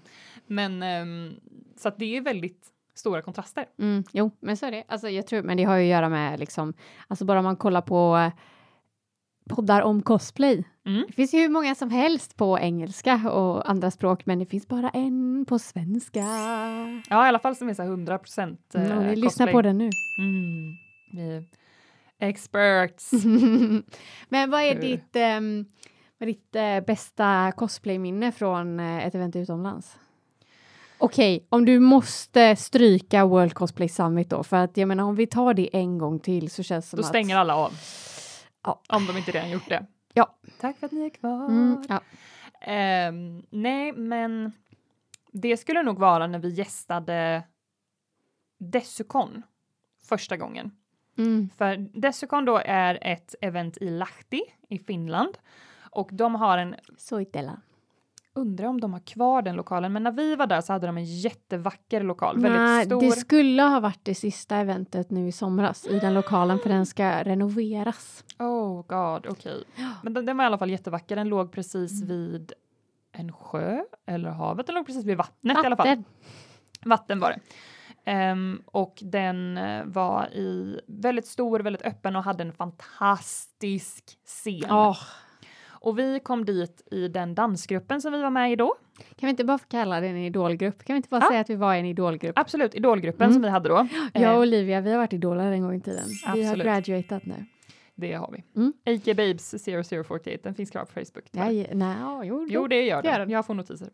[0.48, 1.40] Men ehm,
[1.78, 3.66] så att det är väldigt stora kontraster.
[3.80, 4.84] Mm, jo, men så är det.
[4.88, 6.74] Alltså, jag tror, men det har ju att göra med liksom,
[7.08, 8.32] alltså bara om man kollar på
[9.50, 10.64] poddar om cosplay.
[10.86, 11.04] Mm.
[11.08, 14.68] Det finns ju hur många som helst på engelska och andra språk, men det finns
[14.68, 16.20] bara en på svenska.
[17.10, 19.52] Ja, i alla fall som är så här 100 procent Mm, eh, lyssnar cosplay.
[19.54, 19.90] på den nu.
[20.18, 20.74] Mm.
[21.12, 21.46] Vi
[22.20, 23.12] experts.
[24.30, 24.82] men vad är Hur?
[24.82, 25.16] ditt,
[26.18, 29.98] vad är ditt eh, bästa cosplayminne från eh, ett event utomlands?
[31.02, 35.28] Okej, om du måste stryka World Cosplay Summit då, för att jag menar om vi
[35.28, 37.08] tar det en gång till så känns det som Då att...
[37.08, 37.74] stänger alla av.
[38.63, 38.82] Ja.
[38.89, 39.86] Om de inte redan gjort det.
[40.13, 40.36] Ja.
[40.60, 41.45] Tack för att ni är kvar.
[41.45, 42.02] Mm, ja.
[42.62, 44.52] Ehm, nej, men
[45.32, 47.43] det skulle nog vara när vi gästade
[48.58, 49.43] Dessucon
[50.10, 50.72] första gången.
[51.17, 51.50] Mm.
[51.58, 55.38] För Dessucon då är ett event i Lahti i Finland
[55.91, 57.62] och de har en Så Itella.
[58.39, 60.97] Undrar om de har kvar den lokalen, men när vi var där så hade de
[60.97, 63.02] en jättevacker lokal, väldigt Nej, stor.
[63.02, 66.86] det skulle ha varit det sista eventet nu i somras i den lokalen för den
[66.86, 68.23] ska renoveras.
[68.39, 69.63] Oh god, okej.
[70.04, 71.15] Men den, den var i alla fall jättevacker.
[71.15, 72.08] Den låg precis Mm.
[72.08, 72.54] vid
[73.12, 74.65] en sjö eller havet.
[74.67, 75.88] Den låg precis vid vattnet i alla fall.
[75.88, 76.04] Vatten.
[76.86, 77.39] Vatten var det.
[78.12, 84.71] Ehm, och den eh, var i väldigt stor, väldigt öppen och hade en fantastisk scen.
[84.71, 84.97] Åh,
[85.82, 88.76] Och vi kom dit i den dansgruppen som vi var med i då.
[89.15, 90.84] kan vi inte bara kalla det en idolgrupp?
[90.84, 91.28] Kan vi inte bara Ja.
[91.30, 92.38] säga att vi var i en idolgrupp?
[92.39, 93.34] Absolut, idolgruppen Mm.
[93.34, 93.88] som vi hade då.
[94.13, 96.04] Jag och Eh, Olivia, vi har varit idoler en gång i tiden.
[96.34, 96.65] Vi har Absolut.
[96.65, 97.46] graduatat nu.
[97.96, 98.44] det har vi.
[98.62, 98.74] Mm.
[98.86, 101.26] AK Babes 0048, den finns klar på Facebook.
[101.32, 103.30] Ja, ja, nej, ja, jo, Jo, det gör den.
[103.30, 103.89] Jag får notiser.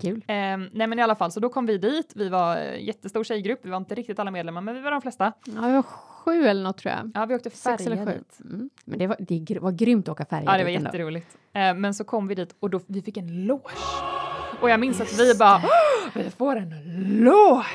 [0.00, 0.24] kul.
[0.26, 2.12] Ehm, nej men i alla fall, så då kom vi dit.
[2.16, 3.60] Vi var eh, jättestor tjejgrupp.
[3.62, 5.32] Vi var inte riktigt alla medlemmar, men vi var de flesta.
[5.46, 5.82] Ja,
[6.28, 7.10] sju eller något tror jag.
[7.14, 8.12] Ja, vi åkte eller färja sju.
[8.12, 8.38] dit.
[8.44, 8.70] Mm.
[8.84, 10.86] Men det var, det var grymt att åka färja Ja, det var ändå.
[10.86, 11.38] jätteroligt.
[11.52, 13.70] Eh, men så kom vi dit och då, vi fick en loge.
[14.60, 16.70] Och jag minns att vi bara, "Åh, vi får en
[17.24, 17.66] loge!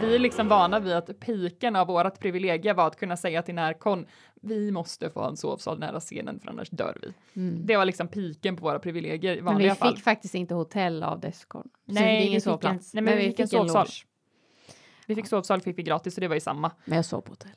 [0.00, 3.54] Vi är liksom vana vid att piken av vårt privilegie var att kunna säga till
[3.54, 4.06] Närcon,
[4.42, 7.12] vi måste få en sovsal nära scenen för annars dör vi.
[7.40, 7.66] Mm.
[7.66, 9.94] Det var liksom piken på våra privilegier i Men vanliga vi fall.
[9.94, 11.68] fick faktiskt inte hotell av Descon.
[11.86, 13.80] Nej, vi fick en- nej, men vi fick en sovsal.
[13.86, 13.92] loge.
[15.12, 16.70] Vi fick sovsal fick vi gratis så det var ju samma.
[16.84, 17.50] Men jag sov på hotell.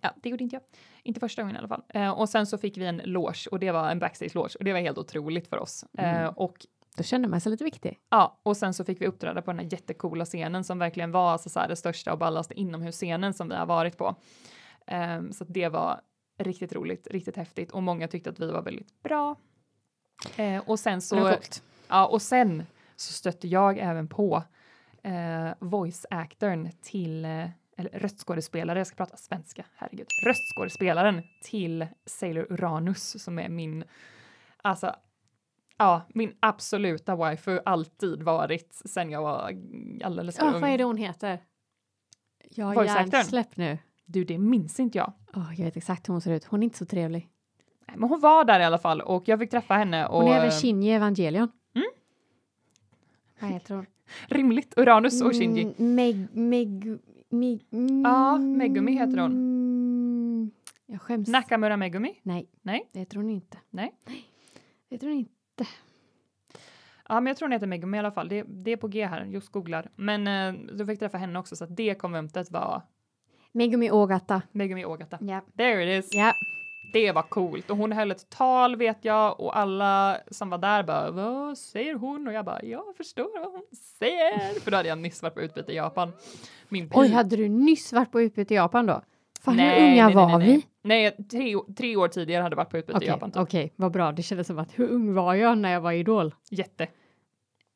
[0.00, 0.62] Ja, det gjorde inte jag.
[1.02, 1.82] Inte första gången i alla fall.
[1.88, 4.72] Eh, och sen så fick vi en loge och det var en backstage-loge och det
[4.72, 5.84] var helt otroligt för oss.
[5.98, 6.32] Eh, Mm.
[6.36, 7.98] och Då kände man sig lite viktig.
[8.10, 11.32] ja, och sen så fick vi uppträda på den här jättecoola scenen som verkligen var
[11.32, 14.14] alltså, så här, det största och ballaste inomhusscenen som vi har varit på.
[14.86, 16.00] Eh, så det var
[16.38, 19.36] riktigt roligt, riktigt häftigt och många tyckte att vi var väldigt bra.
[20.36, 21.16] Eh, och sen så,
[21.88, 24.42] ja, och sen så stötte jag även på
[25.02, 32.46] eh, voice actorn till eh, eller röstskådespelare, jag ska prata svenska, herregud, röstskådespelaren till Sailor
[32.52, 33.84] Uranus som är min,
[34.62, 34.94] alltså,
[35.78, 39.52] ja, min absoluta waifu alltid varit sen jag var
[40.04, 40.60] alldeles för Ja, ung.
[40.60, 41.42] vad är det hon heter?
[42.50, 43.78] Jag har hjärnsläpp nu.
[44.04, 45.12] Du, det minns inte jag.
[45.34, 46.44] Åh, jag vet exakt hur hon ser ut.
[46.44, 47.28] Hon är inte så trevlig.
[47.88, 50.32] Nej, Men hon var där i alla fall och jag fick träffa henne och Hon
[50.32, 51.48] är även Shinji Evangelion.
[51.74, 51.86] Mm.
[53.40, 53.86] Vad heter hon?
[54.26, 55.62] Rimligt, Uranus och Shinji.
[55.62, 56.36] Mm, Meg...
[56.36, 56.98] Meg...
[57.28, 57.60] Meg...
[58.04, 59.32] Ja, Megumi heter hon.
[59.32, 60.50] Mm,
[60.86, 61.28] Jag skäms.
[61.28, 62.20] Nakamura Megumi.
[62.22, 62.46] Nej.
[62.62, 62.88] Nej.
[62.92, 63.58] Det heter hon inte.
[63.70, 63.92] Nej.
[64.88, 65.66] Det heter hon inte.
[67.08, 68.28] Ja, men jag tror hon heter Megumi i alla fall.
[68.28, 69.90] Det, det är på G här, just googlar.
[69.96, 72.82] Men eh, du fick träffa henne också så att det konventet var
[73.52, 74.42] Megumi Ogata.
[74.52, 75.18] Megumi Ogata.
[75.20, 75.40] Ja.
[75.56, 76.14] There it is.
[76.14, 76.32] Ja.
[76.92, 80.82] Det var coolt och hon höll ett tal vet jag och alla som var där
[80.82, 82.28] bara vad säger hon?
[82.28, 83.66] Och jag bara jag förstår vad hon
[83.98, 84.60] säger.
[84.60, 86.12] För då hade jag nyss varit på utbyte i Japan.
[86.68, 89.02] Min Oj, hade du nyss varit på utbyte i Japan då?
[89.40, 90.66] Fan, Nej, hur unga nej, var nej, vi?
[90.82, 93.30] Nej, tre, tre år tidigare hade jag varit på utbyte Okej, i Japan.
[93.30, 93.42] Typ.
[93.42, 94.12] okej, vad bra.
[94.12, 96.34] Det kändes som att hur ung var jag när jag var idol?
[96.50, 96.88] Jätte.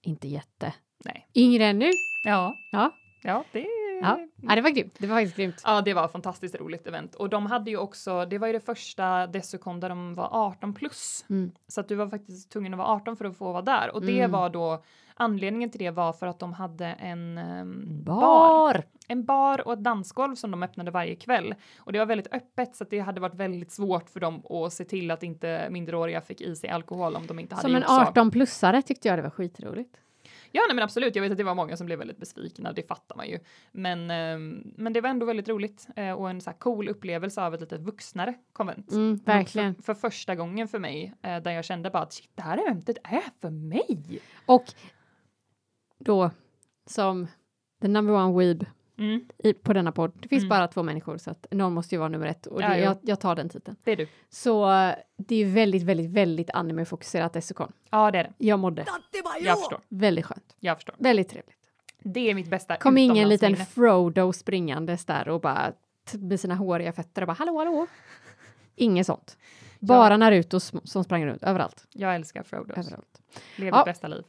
[0.02, 0.74] Inte jätte.
[1.04, 1.28] Nej.
[1.34, 1.90] Yngre än nu?
[2.24, 2.54] Ja.
[2.72, 2.90] Ja.
[3.22, 3.58] Ja, det
[4.02, 4.18] Ja.
[4.42, 4.94] ja, det var grymt.
[4.98, 5.62] Det var faktiskt grymt.
[5.64, 8.60] Ja, det var fantastiskt roligt event och de hade ju också, det var ju det
[8.60, 11.24] första Dessucon där de var 18 plus.
[11.30, 11.50] Mm.
[11.68, 14.00] Så att du var faktiskt tvungen att vara 18 för att få vara där och
[14.00, 14.30] det Mm.
[14.30, 14.82] var då
[15.18, 18.20] anledningen till det var för att de hade en ehm, bar.
[18.20, 18.82] Bar!
[19.08, 22.76] En bar och ett dansgolv som de öppnade varje kväll och det var väldigt öppet
[22.76, 26.20] så att det hade varit väldigt svårt för dem att se till att inte minderåriga
[26.20, 28.20] fick i sig alkohol om de inte hade Som en gjort så.
[28.20, 29.96] 18-plussare tyckte jag det var skitroligt.
[30.52, 31.16] Ja, nej, men absolut.
[31.16, 32.72] Jag vet att det var många som blev väldigt besvikna.
[32.72, 33.38] Det fattar man ju.
[33.72, 37.42] Men, ehm, men det var ändå väldigt roligt eh, och en så här cool upplevelse
[37.42, 38.92] av ett lite vuxnare konvent.
[38.92, 39.74] Mm, verkligen.
[39.74, 42.58] För, för första gången för mig eh, där jag kände bara att shit, det här
[42.58, 44.20] eventet är för mig.
[44.46, 44.64] Och
[45.98, 46.30] då
[46.86, 47.26] som
[47.82, 48.66] the number one weeb
[48.98, 50.12] Mm, i, på denna podd.
[50.20, 50.48] Det finns Mm.
[50.48, 52.84] bara två människor så att någon måste ju vara nummer ett och Ja, det, jo.
[52.84, 53.76] jag, jag tar den titeln.
[53.84, 54.08] det är du.
[54.30, 54.66] Så
[55.16, 57.72] det är väldigt, väldigt, väldigt anime-fokuserat Essukon.
[57.90, 58.32] Ja, det är det.
[58.38, 58.84] Jag mådde
[59.40, 59.80] Jag förstår.
[59.88, 60.56] väldigt skönt.
[60.60, 60.94] Jag förstår.
[60.98, 61.56] Väldigt trevligt.
[61.98, 63.88] Det är mitt bästa Kom ingen liten utomlandsminne.
[63.88, 65.72] Frodo springandes där och bara
[66.12, 67.86] med sina håriga fötter och bara hallå, hallå.
[68.76, 69.36] Inget sånt.
[69.80, 71.86] Bara Naruto sm- som sprang runt överallt.
[71.92, 72.78] Jag älskar Frodos.
[72.78, 73.22] överallt.
[73.56, 73.84] Lever Ja.
[73.84, 74.24] bästa liv.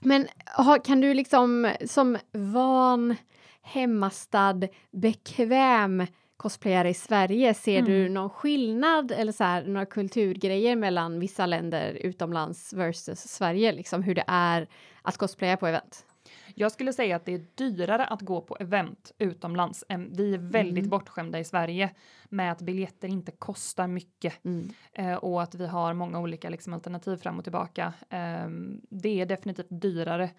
[0.00, 3.16] Men ha, kan du liksom som van,
[3.62, 7.90] hemmastad, bekväm cosplayare i Sverige, ser Mm.
[7.92, 14.02] du någon skillnad eller så här, några kulturgrejer mellan vissa länder utomlands versus Sverige, liksom
[14.02, 14.68] hur det är
[15.02, 16.06] att cosplaya på event?
[16.54, 19.84] Jag skulle säga att det är dyrare att gå på event utomlands.
[20.10, 20.88] Vi är väldigt Mm.
[20.90, 21.90] bortskämda i Sverige
[22.28, 24.44] med att biljetter inte kostar mycket.
[24.44, 24.70] Mm.
[24.92, 27.92] eh, och att vi har många olika liksom, alternativ fram och tillbaka.
[28.10, 30.30] Ehm, det är definitivt dyrare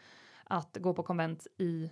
[0.44, 1.90] att gå på konvent i,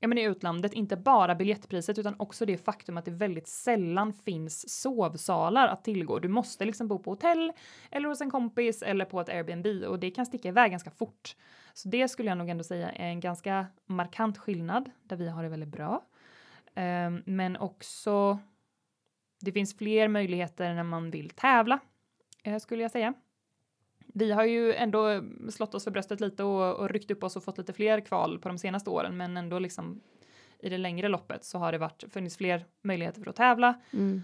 [0.00, 4.12] ja, men i utlandet, inte bara biljettpriset utan också det faktum att det väldigt sällan
[4.12, 6.18] finns sovsalar att tillgå.
[6.18, 7.52] Du måste liksom bo på hotell
[7.90, 11.36] eller hos en kompis eller på ett Airbnb och det kan sticka iväg ganska fort.
[11.74, 15.42] Så det skulle jag nog ändå säga är en ganska markant skillnad där vi har
[15.42, 16.02] det väldigt bra.
[16.74, 18.38] Ehm, men också
[19.40, 21.78] det finns fler möjligheter när man vill tävla
[22.42, 23.14] eh, skulle jag säga.
[24.18, 27.44] Vi har ju ändå slått oss för bröstet lite och, och ryckt upp oss och
[27.44, 30.00] fått lite fler kval på de senaste åren, men ändå liksom
[30.58, 33.74] i det längre loppet så har det varit, funnits fler möjligheter för att tävla.
[33.92, 34.22] Mm.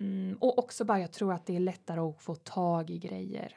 [0.00, 3.52] Mm, och också bara, jag tror att det är lättare att få tag i grejer.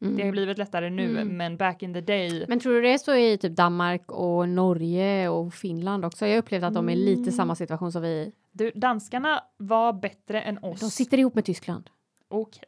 [0.00, 0.16] Mm.
[0.16, 1.36] Det har ju blivit lättare nu, Mm.
[1.36, 2.44] men back in the day.
[2.48, 6.26] Men tror du det är så i typ Danmark och Norge och Finland också?
[6.26, 7.32] Jag upplevde att de är lite Mm.
[7.32, 8.32] samma situation som vi.
[8.52, 10.80] Du, danskarna var bättre än oss.
[10.80, 11.90] De sitter ihop med Tyskland.
[12.28, 12.64] Okej.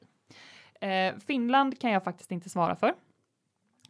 [0.84, 2.94] Eh, Finland kan jag faktiskt inte svara för.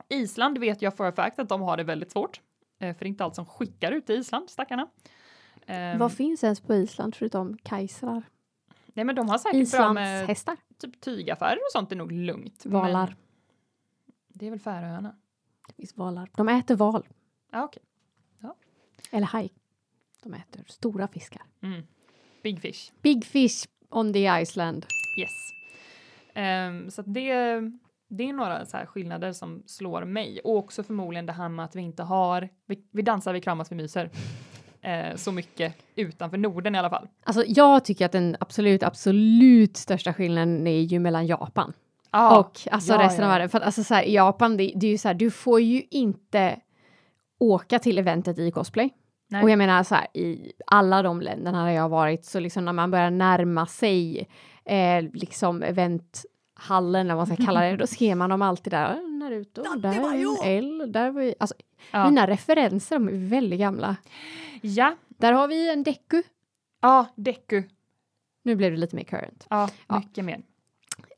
[0.09, 2.41] Island vet jag för fact att de har det väldigt svårt.
[2.79, 4.89] Eh, för det är inte allt som skickar ut till Island, stackarna.
[5.67, 8.23] Eh, Vad finns ens på Island förutom kajsrar?
[8.97, 10.57] nej men de har säkert bra med Islandshästar?
[10.79, 12.67] typ tygaffärer och sånt är nog lugnt.
[12.67, 13.07] Valar.
[13.07, 15.17] Men det är väl Färöarna?
[15.69, 16.31] Det finns valar.
[16.37, 17.07] De äter val.
[17.51, 17.83] Ja, okej.
[19.11, 19.53] Eller haj.
[20.23, 21.43] De äter stora fiskar.
[21.61, 21.83] Mm.
[22.43, 22.93] Big fish.
[23.03, 24.87] Big fish on the Iceland.
[25.21, 25.31] Yes.
[26.35, 27.35] Ehm, så att det,
[28.09, 31.65] det är några så här skillnader som slår mig och också förmodligen det här med
[31.65, 34.11] att vi inte har, vi, vi dansar, vi kramas, vi myser.
[34.81, 37.09] Eh, så mycket utanför Norden i alla fall.
[37.25, 41.73] Alltså jag tycker att den absolut, absolut största skillnaden är ju mellan Japan
[42.17, 43.27] Ah, och alltså ja, resten ja.
[43.27, 43.49] av världen.
[43.49, 45.61] För att alltså så här, i Japan, det, det är ju så här, du får
[45.61, 46.61] ju inte
[47.41, 48.91] åka till eventet i cosplay.
[49.31, 49.43] Nej.
[49.43, 52.65] Och jag menar så här, i alla de länderna där jag har varit, så liksom
[52.65, 54.29] när man börjar närma sig
[54.65, 58.85] eh, liksom eventhallen, eller vad man ska kalla det, då ser man dem alltid där.
[58.85, 61.35] "Ah, Naruto, där är en L, där var vi...
[61.41, 61.57] Alltså,
[61.91, 62.05] Ja.
[62.11, 63.97] mina referenser, de är väldigt gamla.
[64.63, 66.23] ja, Där har vi en Deku.
[66.81, 67.63] ja, Deku.
[68.43, 69.47] Nu blev det lite mer current.
[69.51, 69.99] Ja, Ja.
[69.99, 70.43] mycket mer.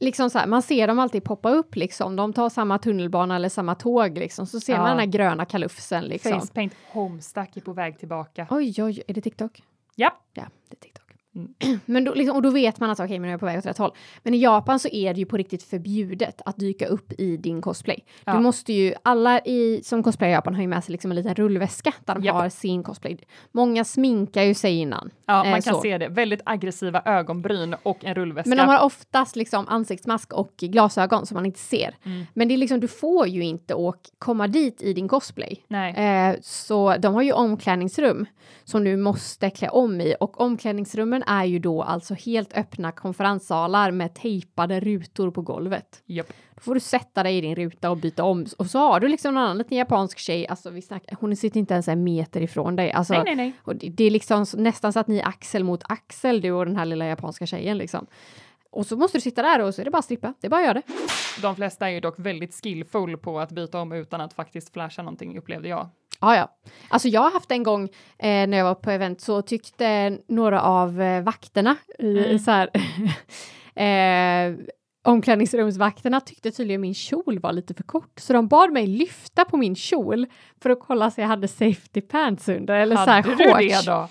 [0.01, 2.17] Liksom så här, man ser dem alltid poppa upp liksom.
[2.17, 4.47] De tar samma tunnelbana eller samma tåg liksom.
[4.47, 4.79] Så ser Ja.
[4.79, 6.33] man den här gröna kalufsen liksom.
[6.41, 8.47] Facepaint Homestuck är på väg tillbaka.
[8.51, 9.63] Oj, oj, är det TikTok?
[9.95, 10.17] Ja.
[10.35, 11.06] Ja, det är TikTok.
[11.37, 11.81] Mm.
[11.87, 13.59] Men då, liksom, och då vet man att okej, men nu är jag på väg
[13.59, 13.93] åt rätt håll.
[14.23, 17.61] Men i Japan så är det ju på riktigt förbjudet att dyka upp i din
[17.63, 18.05] cosplay.
[18.25, 18.33] Ja.
[18.33, 21.17] Du måste ju, alla i, som cosplayar i Japan har ju med sig liksom en
[21.17, 22.35] liten rullväska där de Japp.
[22.37, 23.19] har sin cosplay.
[23.53, 25.11] Många sminkar ju sig innan.
[25.27, 25.81] Ja, Eh, man kan så.
[25.81, 26.09] se det.
[26.09, 28.49] Väldigt aggressiva ögonbryn och en rullväska.
[28.49, 31.97] Men de har oftast liksom ansiktsmask och glasögon som man inte ser.
[32.05, 32.27] Mm.
[32.35, 35.65] Men det är liksom, du får ju inte åka, komma dit i din cosplay.
[35.69, 35.95] Nej.
[35.95, 38.27] Eh, så de har ju omklädningsrum
[38.65, 43.91] som du måste klä om i och omklädningsrummen är ju då alltså helt öppna konferenssalar
[43.91, 46.03] med tejpade rutor på golvet.
[46.07, 46.33] Japp.
[46.55, 49.09] Då får du sätta dig i din ruta och byta om och så har du
[49.09, 52.41] liksom en annan liten japansk tjej, alltså vi snackar, hon sitter inte ens en meter
[52.41, 52.93] ifrån dig.
[52.93, 53.53] Alltså, Nej, nej, nej.
[53.63, 56.67] och det, det är liksom nästan så att ni är axel mot axel, du och
[56.67, 58.07] den här lilla japanska tjejen liksom.
[58.71, 60.35] Och så måste du sitta där och så är det bara att strippa.
[60.41, 60.83] Det är bara att göra det.
[61.43, 65.03] De flesta är ju dock väldigt skillful på att byta om utan att faktiskt flasha
[65.03, 65.89] någonting upplevde jag.
[66.21, 66.49] Ja, ja.
[66.89, 67.83] Alltså jag har haft en gång
[68.19, 72.39] eh, när jag var på event så tyckte några av eh, vakterna i Mm.
[72.39, 72.71] så här
[73.75, 74.57] eh,
[75.05, 79.57] omklädningsrumsvakterna tyckte tydligen min kjol var lite för kort så de bad mig lyfta på
[79.57, 80.27] min kjol
[80.63, 83.75] för att kolla så jag hade safety pants under eller så här Hade du det
[83.75, 83.87] shorts.
[83.87, 84.09] då?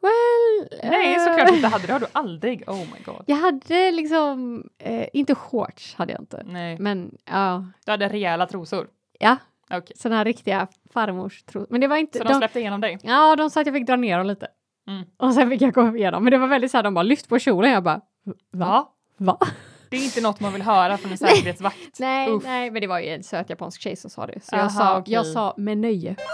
[0.00, 1.86] Well, Nej, eh, såklart inte hade.
[1.86, 2.68] Det har du aldrig.
[2.68, 3.22] Oh my god.
[3.26, 8.46] Jag hade liksom, eh, inte shorts hade jag inte, Nej, men ja, du hade rejäla
[8.46, 8.86] trosor.
[9.18, 9.36] ja,
[9.78, 11.66] Okej, sådana här riktiga farmors tro.
[11.70, 12.98] Men det var inte, så de de, släppte igenom dig?
[13.02, 14.48] ja, de sa att jag fick dra ner dem lite.
[14.88, 15.04] Mm.
[15.16, 17.28] Och sen fick jag gå igenom, men det var väldigt så här, de bara lyft
[17.28, 18.00] på kjolen, jag bara,
[18.52, 18.66] va?
[18.66, 18.94] Ja.
[19.16, 19.38] Va?
[19.90, 21.98] Det är inte något man vill höra från en säkerhetsvakt.
[21.98, 22.44] Nej, Uff.
[22.44, 24.40] nej, men det var ju en söt japansk tjej som sa det.
[24.44, 25.14] Så Aha, jag, sa, okej.
[25.14, 26.16] jag sa med nöje.
[26.18, 26.24] Oj.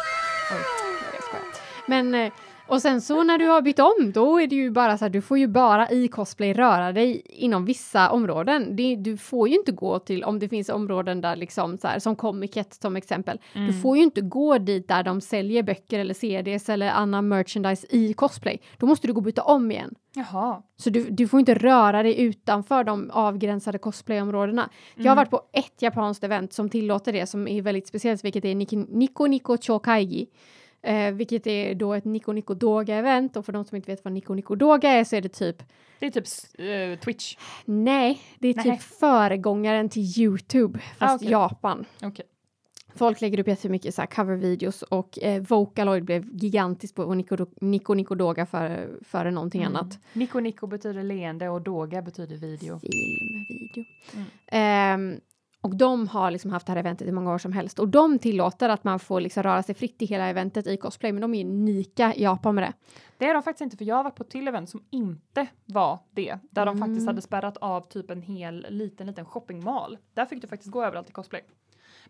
[0.50, 1.40] Nej, jag.
[1.87, 2.33] Men, eh,
[2.70, 5.11] och sen så när du har bytt om, då är det ju bara så här,
[5.11, 8.76] du får ju bara i cosplay röra dig inom vissa områden.
[8.76, 11.98] Det, du får ju inte gå till, om det finns områden där liksom så här,
[11.98, 13.66] som Comic-Con som exempel, Mm.
[13.66, 17.87] du får ju inte gå dit där de säljer böcker eller CDs eller annan merchandise
[17.90, 18.61] i cosplay.
[18.78, 19.94] Då måste du gå och byta om igen.
[20.14, 20.62] Jaha.
[20.76, 24.70] Så du, du får inte röra dig utanför de avgränsade cosplayområdena.
[24.94, 25.16] Jag har Mm.
[25.16, 28.87] varit på ett japanskt event som tillåter det som är väldigt speciellt, vilket är Niki-
[28.88, 30.26] Nico Nico Chokaigi.
[30.83, 34.05] Eh, vilket är då ett Nico Nico Doga event och för de som inte vet
[34.05, 35.62] vad Nico Nico Doga är så är det typ
[35.99, 36.25] Det är typ
[36.59, 37.37] eh, Twitch.
[37.64, 38.79] Nej, det är typ Nej.
[38.79, 41.31] föregångaren till Youtube fast Ah, okej.
[41.31, 41.85] Japan.
[42.03, 42.27] Okej.
[42.95, 47.95] Folk lägger upp jättemycket så här covervideos och eh, Vocaloid blev gigantiskt på Nico Nico,
[47.95, 49.77] Nico Doga före, före någonting Mm.
[49.77, 49.99] annat.
[50.12, 52.79] Nico Nico betyder leende och Doga betyder video.
[52.79, 53.85] Film, video.
[54.14, 54.27] Mm.
[54.47, 55.21] Ehm,
[55.61, 58.18] och de har liksom haft det här eventet i många år som helst och de
[58.18, 61.35] tillåter att man får liksom röra sig fritt i hela eventet i cosplay men de
[61.35, 62.73] är unika i Japan med det.
[63.18, 65.46] Det är de faktiskt inte för jag har varit på ett till event som inte
[65.64, 66.38] var det.
[66.51, 67.07] Där de faktiskt Mm.
[67.07, 69.99] hade spärrat av typ en hel liten liten shoppingmall.
[70.14, 71.42] Där fick du faktiskt gå överallt i cosplay.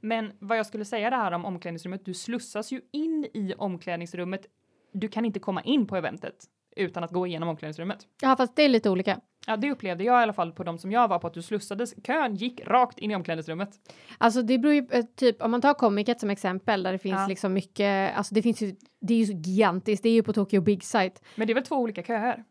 [0.01, 4.47] Men vad jag skulle säga det här om omklädningsrummet, du slussas ju in i omklädningsrummet.
[4.93, 6.45] Du kan inte komma in på eventet
[6.77, 7.99] utan att gå igenom omklädningsrummet.
[8.23, 9.21] Ja fast det är lite olika.
[9.47, 11.43] Ja, det upplevde jag i alla fall på de som jag var på att du
[11.43, 11.95] slussades.
[12.07, 13.71] Kön gick rakt in i omklädningsrummet.
[14.19, 17.21] Alltså det beror ju eh, typ om man tar Comic som exempel där det finns
[17.21, 17.27] Ja.
[17.29, 20.33] liksom mycket, alltså det finns ju, det är ju så gigantiskt, det är ju på
[20.33, 21.23] Tokyo Big Sight.
[21.37, 22.45] Men det är väl två olika köer?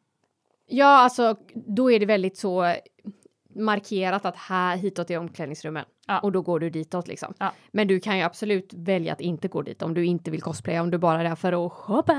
[0.68, 2.76] Ja alltså då är det väldigt så
[3.56, 6.20] markerat att här hitåt är omklädningsrummen Ja.
[6.20, 7.34] och då går du ditåt liksom.
[7.40, 7.52] Ja.
[7.72, 10.82] Men du kan ju absolut välja att inte gå dit om du inte vill cosplaya
[10.82, 12.14] om du bara är där för att shoppa.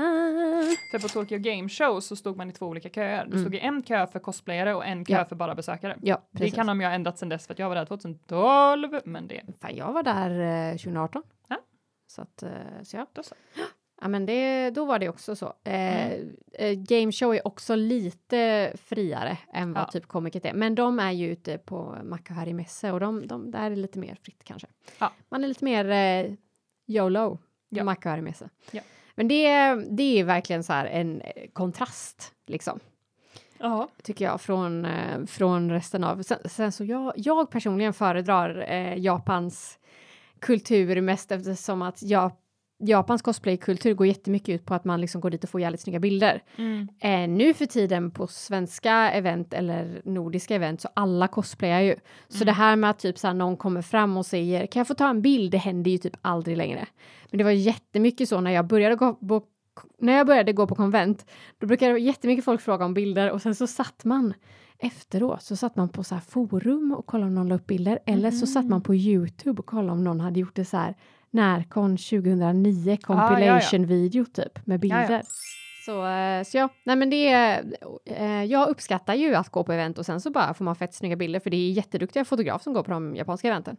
[0.91, 3.25] För på Tokyo Game Show så stod man i två olika köer.
[3.25, 3.43] Du Mm.
[3.43, 5.25] stod i en kö för cosplayare och en kö Ja.
[5.25, 5.97] för bara besökare.
[6.01, 8.99] Ja, Det kan de ju ha ändrat sedan dess för att jag var där 2012.
[9.05, 11.23] Men det, Fan, jag var där eh, 2018.
[11.49, 11.57] Ja.
[12.07, 12.49] Så att, eh,
[12.83, 13.05] så ja.
[13.13, 13.35] då så.
[14.01, 15.45] Ja, men det, då var det också så.
[15.63, 16.35] Eh, Mm.
[16.53, 19.87] eh, Game show är också lite friare än vad Ja.
[19.91, 20.53] typ Comicet är.
[20.53, 24.17] Men de är ju ute på Makahari Mässe och de, de, där är lite mer
[24.23, 24.67] fritt kanske.
[24.99, 25.11] Ja.
[25.29, 26.33] Man är lite mer eh,
[26.87, 27.83] YOLO på Ja.
[27.83, 28.49] Makahari Mässe.
[28.71, 28.81] Ja.
[29.15, 32.79] Men det, det är verkligen så här en eh, kontrast liksom
[33.57, 33.87] Jaha.
[34.03, 36.21] tycker jag från, eh, från resten av.
[36.23, 39.79] Sen, sen så jag, jag personligen föredrar eh, Japans
[40.39, 42.31] kultur mest eftersom att jag,
[42.83, 45.99] Japans cosplaykultur går jättemycket ut på att man liksom går dit och får jävligt snygga
[45.99, 46.43] bilder.
[46.55, 46.87] Mm.
[46.99, 51.95] Eh, nu för tiden på svenska event eller nordiska event så alla cosplayar ju.
[52.27, 52.45] Så Mm.
[52.45, 55.09] det här med att typ så någon kommer fram och säger kan jag få ta
[55.09, 55.51] en bild?
[55.51, 56.87] Det händer ju typ aldrig längre.
[57.29, 59.41] Men det var jättemycket så när jag började gå på
[59.99, 61.25] när jag började gå på konvent,
[61.59, 64.33] då brukade jättemycket folk fråga om bilder och sen så satt man
[64.79, 67.99] efteråt så satt man på så här forum och kollade om någon la upp bilder
[68.05, 70.95] eller så satt man på Youtube och kollade om någon hade gjort det så här
[71.31, 72.97] Närcon 2009 ja, ja.
[73.27, 75.21] compilation video typ med bilder.
[75.85, 77.63] Så, eh, så ja, nej men det är,
[78.05, 80.93] eh, jag uppskattar ju att gå på event och sen så bara får man fett
[80.93, 83.77] snygga bilder för det är jätteduktiga fotografer som går på de japanska eventen.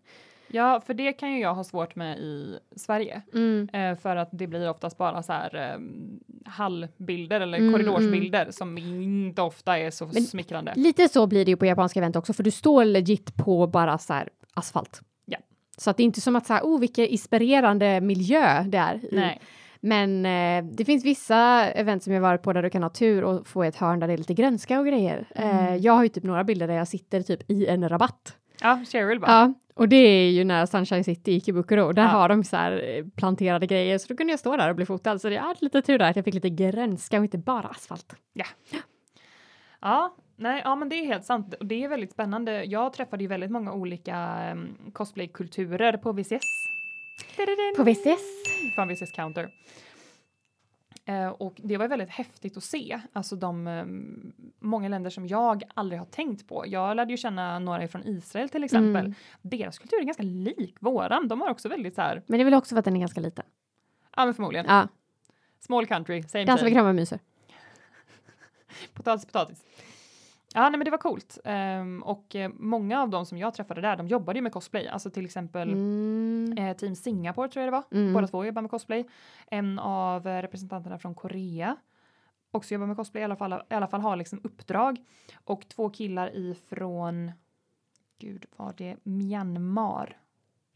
[0.54, 3.22] Ja, för det kan ju jag ha svårt med i Sverige.
[3.34, 3.68] Mm.
[3.72, 5.78] Eh, för att det blir oftast bara så här eh,
[6.50, 10.72] hallbilder eller Mm, korridorsbilder som inte ofta är så Men- smickrande.
[10.76, 13.98] Lite så blir det ju på japanska event också för du står legit på bara
[13.98, 15.02] så här asfalt.
[15.82, 15.84] Ja.
[15.84, 19.00] Så att det är inte som att så här, oh vilken inspirerande miljö det är.
[19.12, 19.40] Nej.
[19.80, 23.24] Men eh, det finns vissa event som jag varit på där du kan ha tur
[23.24, 25.26] och få ett hörn där det är lite grönska och grejer.
[25.34, 25.82] Eh, Mm.
[25.82, 28.36] jag har ju typ några bilder där jag sitter typ i en rabatt.
[28.60, 29.30] Ja, Cheryl bara.
[29.30, 31.92] Ja, och det är ju nära Sunshine City i Kibukuro.
[31.92, 32.08] Där Ja.
[32.08, 34.86] har de så här eh, planterade grejer, så då kunde jag stå där och bli
[34.86, 35.18] fotad.
[35.20, 38.14] Så jag hade lite tur där att jag fick lite grönska och inte bara asfalt.
[39.80, 42.64] Ja, nej, ja, men det är helt sant och det är väldigt spännande.
[42.64, 46.66] Jag träffade ju väldigt många olika um, cosplaykulturer på VCS.
[47.76, 48.22] På VCS.
[48.74, 49.50] Från VCS Counter.
[51.04, 55.62] Eh, och det var väldigt häftigt att se, alltså de um, många länder som jag
[55.74, 56.64] aldrig har tänkt på.
[56.66, 59.04] Jag lärde ju känna några från Israel till exempel.
[59.04, 59.14] Mm.
[59.42, 61.28] Deras kultur är ganska lik våran.
[61.28, 63.00] De har också väldigt så här, Men det är väl också för att den är
[63.00, 63.44] ganska liten.
[64.16, 64.66] Ja, men förmodligen.
[64.68, 64.88] Ja,
[65.60, 67.18] Small country, same dansar vi kramar myser.
[68.94, 69.64] Potatis, potatis.
[70.54, 71.38] Ja, nej, men det var coolt.
[71.44, 74.88] Ehm, och eh, många av de som jag träffade där, de jobbade ju med cosplay.
[74.88, 76.54] Alltså till exempel Mm.
[76.58, 77.98] eh, Team Singapore tror jag det var.
[78.00, 78.12] Mm.
[78.12, 79.08] Båda två jobbar med cosplay.
[79.46, 81.76] En av eh, representanterna från Korea
[82.50, 84.98] också jobbar med cosplay, i alla fall, i alla fall har liksom uppdrag.
[85.44, 87.32] Och två killar ifrån,
[88.18, 90.18] gud var det Myanmar?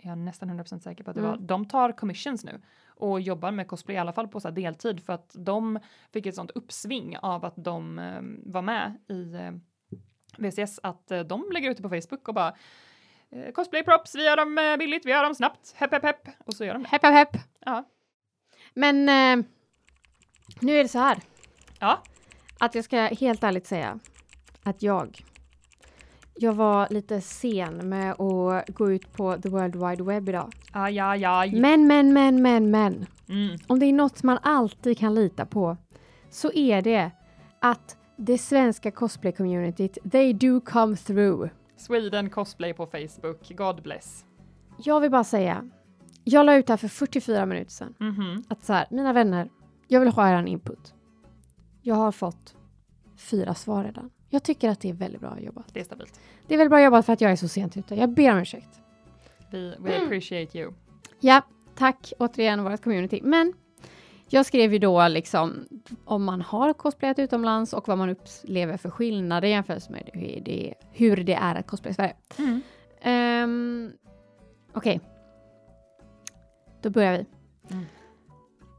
[0.00, 1.30] Jag är nästan 100% säker på att det Mm.
[1.30, 1.38] var.
[1.38, 2.60] De tar commissions nu
[2.97, 5.78] och jobbar med cosplay i alla fall på så deltid för att de
[6.12, 8.20] fick ett sånt uppsving av att de eh,
[8.53, 9.53] var med i eh,
[10.38, 12.57] VCS att eh, de lägger ut det på Facebook och bara
[13.30, 16.28] eh, cosplay props, vi gör dem eh, billigt, vi gör dem snabbt, hepp hepp hepp
[16.47, 16.88] och så gör de det.
[16.88, 17.42] Hepp, hepp, hepp.
[17.61, 17.84] Ja.
[18.74, 19.47] Men eh,
[20.61, 21.18] nu är det så här.
[21.80, 22.03] Ja.
[22.59, 23.99] Att jag ska helt ärligt säga
[24.62, 25.22] att jag
[26.39, 30.53] jag var lite sen med att gå ut på the world wide web idag.
[30.72, 31.61] Aj, aj, aj.
[31.61, 33.07] Men, men, men, men, men.
[33.28, 33.59] Mm.
[33.66, 35.76] Om det är något man alltid kan lita på
[36.30, 37.11] så är det
[37.61, 41.49] att det svenska cosplay-communityt, they do come through.
[41.76, 44.24] Sweden cosplay på Facebook, God bless.
[44.78, 45.70] Jag vill bara säga,
[46.24, 47.95] jag la ut det här för 44 minuter sedan.
[47.99, 48.45] Mhm.
[48.49, 49.49] Att så här, mina vänner,
[49.89, 50.95] jag vill ha er input.
[51.82, 52.57] Jag har fått
[53.16, 54.11] fyra svar redan.
[54.28, 55.74] Jag tycker att det är väldigt bra jobbat.
[55.74, 56.20] Det är stabilt.
[56.46, 57.94] Det är väldigt bra jobbat för att jag är så sent ute.
[57.94, 58.80] Jag ber om ursäkt.
[59.50, 60.72] Vi we appreciate you.
[61.20, 61.42] Ja,
[61.74, 63.20] tack återigen vårt community.
[63.22, 63.52] Men
[64.28, 65.68] jag skrev ju då liksom
[66.04, 70.74] om man har cosplayat utomlands och vad man upplever för skillnader jämfört med hur det,
[70.92, 72.16] hur det är att cosplaya i Sverige.
[72.38, 72.62] Mm.
[73.44, 73.92] Um,
[74.72, 75.00] Okej.
[76.82, 77.26] Då börjar vi.
[77.74, 77.84] Mm.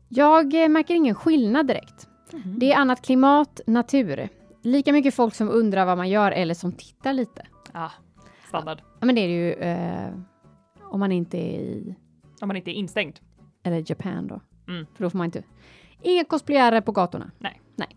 [0.09, 2.07] Jag eh, märker ingen skillnad direkt.
[2.31, 2.59] Mhm.
[2.59, 4.29] Det är annat klimat, natur.
[4.67, 7.45] Lika mycket folk som undrar vad man gör eller som tittar lite.
[7.71, 7.91] Ah,
[8.47, 8.81] standard.
[8.99, 10.09] Ja, men det är det ju eh,
[10.81, 11.95] om man inte är i
[12.41, 13.19] Om man inte är instängd.
[13.63, 14.41] eller Japan då.
[14.67, 14.85] Mm.
[14.95, 15.43] För då får man inte.
[16.01, 17.31] Inga cosplayare på gatorna.
[17.39, 17.61] Nej.
[17.75, 17.87] Nej.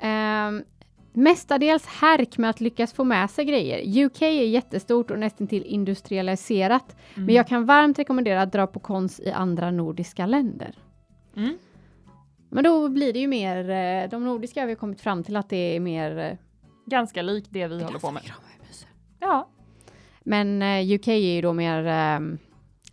[0.00, 0.64] Ehm,
[1.12, 4.04] mestadels härk med att lyckas få med sig grejer.
[4.06, 6.96] UK är jättestort och nästan till industrialiserat.
[7.14, 7.26] Mm.
[7.26, 10.74] Men jag kan varmt rekommendera att dra på kons i andra nordiska länder.
[11.36, 11.58] Mm.
[12.50, 15.48] Men då blir det ju mer, eh, de nordiska har vi kommit fram till att
[15.48, 16.36] det är mer eh,
[16.86, 18.22] Ganska likt det vi håller på med.
[19.20, 19.48] Ja.
[20.20, 22.38] Men eh, UK är ju då mer, ehm,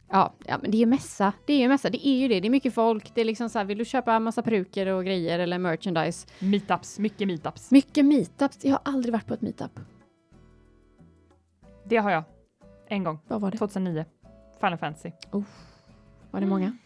[0.09, 2.39] ja, ja men det är ju mässa, det är ju mässa, det är ju det,
[2.39, 5.05] det är mycket folk, det är liksom så här, vill du köpa massa peruker och
[5.05, 6.27] grejer eller merchandise?
[6.39, 7.71] Meetups, mycket meetups.
[7.71, 9.79] Mycket meetups, jag har aldrig varit på ett meetup.
[11.85, 12.23] Det har jag.
[12.87, 13.19] En gång.
[13.27, 13.57] Vad var det?
[13.57, 14.05] 2009.
[14.59, 15.11] Final Fantasy.
[16.31, 16.77] Var det många?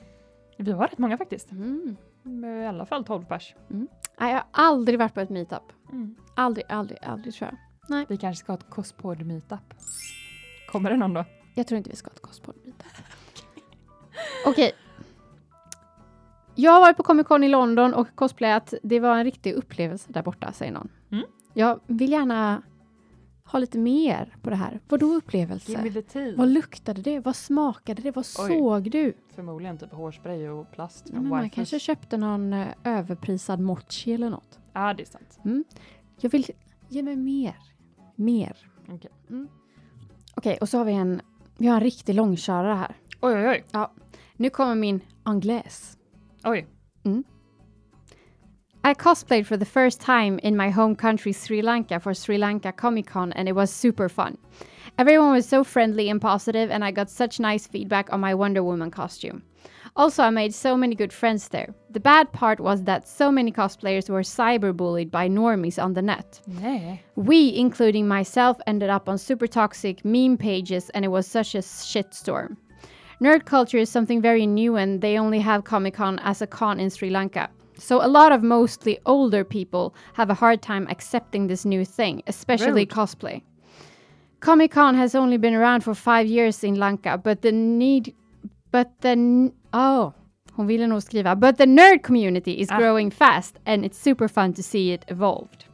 [0.58, 1.52] Vi var rätt många faktiskt.
[1.52, 1.96] Mm.
[2.26, 3.56] I alla fall 12 pers.
[3.68, 5.74] Nej, jag har aldrig varit på ett meetup.
[5.92, 6.16] Mm.
[6.36, 7.50] Aldrig, aldrig, aldrig tror
[7.88, 8.06] jag.
[8.10, 9.74] Vi kanske ska ha ett cospod meetup.
[10.72, 11.26] Kommer det någon då?
[11.56, 12.88] Jag tror inte vi ska ha ett cosplay meetup.
[14.46, 14.72] Okej.
[16.56, 18.74] Jag har varit på Comic Con i London och cosplayat.
[18.84, 20.90] Det var en riktig upplevelse där borta, säger någon.
[21.12, 21.26] Mm.
[21.54, 22.62] Jag vill gärna
[23.52, 24.80] ha lite mer på det här.
[24.88, 25.92] Vadå upplevelse?
[25.94, 26.36] the tea.
[26.38, 27.20] Vad luktade det?
[27.20, 28.12] Vad smakade det?
[28.12, 28.48] Vad Oj.
[28.48, 29.14] såg du?
[29.36, 34.14] Förmodligen typ hårspray och plast Ja, från men man kanske köpte någon eh, överprisad mochi
[34.14, 34.60] eller något.
[34.74, 35.40] Ja, det är sant.
[36.20, 36.46] Jag vill
[36.90, 37.56] ge mig mer.
[38.16, 38.58] Mer.
[38.90, 39.12] Okej.
[40.36, 41.22] Okej, och så har vi en,
[41.58, 42.96] vi har en riktig långkörare här.
[43.22, 43.88] Oj, oj, oj.
[44.36, 45.98] Nu kommer min anglaise.
[46.44, 46.68] Oj.
[48.84, 52.72] I cosplayed for the first time in my home country Sri Lanka for Sri Lanka
[52.72, 54.40] Comic Con and it was super fun.
[54.98, 58.64] Everyone was so friendly and positive and I got such nice feedback on my Wonder
[58.64, 59.44] Woman costume.
[59.96, 61.76] Also, I made so many good friends there.
[61.92, 66.42] The bad part was that so many cosplayers were cyberbullied by normies on the net.
[66.48, 67.00] Nej.
[67.16, 71.60] We, including myself, ended up on super toxic meme pages and it was such a
[71.60, 72.58] shitstorm.
[73.22, 76.80] Nerd culture is something very new and they only have Comic Con as a con
[76.80, 77.50] in Sri Lanka.
[77.82, 82.22] So a lot of mostly older people have a hard time accepting this new thing,
[82.28, 82.90] especially Rude.
[82.90, 83.42] cosplay.
[84.40, 88.14] Comic Con has only been around for five years in Lanka, but the need,
[88.72, 90.14] but the, oh,
[90.56, 92.78] hon ville nog skriva, but the nerd community is Ah.
[92.78, 95.66] growing fast and it's super fun to see it evolved.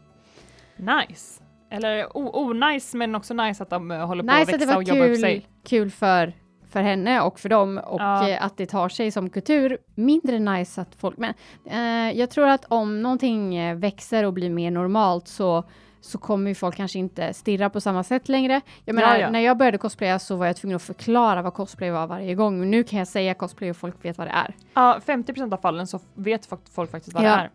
[0.78, 1.42] Nice.
[1.72, 4.74] Eller o-nice, men också nice att de eh, håller på Nice att att det växa
[4.74, 5.46] var och jobba upp kul, sig.
[5.64, 6.34] kul för,
[6.70, 8.30] för henne och för dem och Ja.
[8.30, 9.78] eh, att det tar sig som kultur.
[9.96, 11.34] Mindre nice att folk, men
[11.66, 15.64] eh, jag tror att om någonting eh, växer och blir mer normalt så
[16.02, 18.62] så kommer ju folk kanske inte stirra på samma sätt längre.
[18.86, 19.30] Jag menar, Ja, ja.
[19.30, 22.60] när jag började cosplaya så var jag tvungen att förklara vad cosplay var varje gång.
[22.60, 24.56] Men nu kan jag säga cosplay och folk vet vad det är.
[24.74, 27.50] Ja, 50% av fallen så vet folk faktiskt vad det är.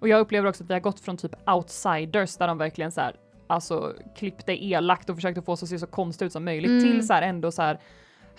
[0.00, 3.00] Och jag upplever också att vi har gått från typ outsiders där de verkligen så
[3.00, 3.14] här,
[3.46, 6.82] alltså klippte elakt och försökte få oss att se så konstigt ut som möjligt Mm.
[6.84, 7.78] till så här ändå så här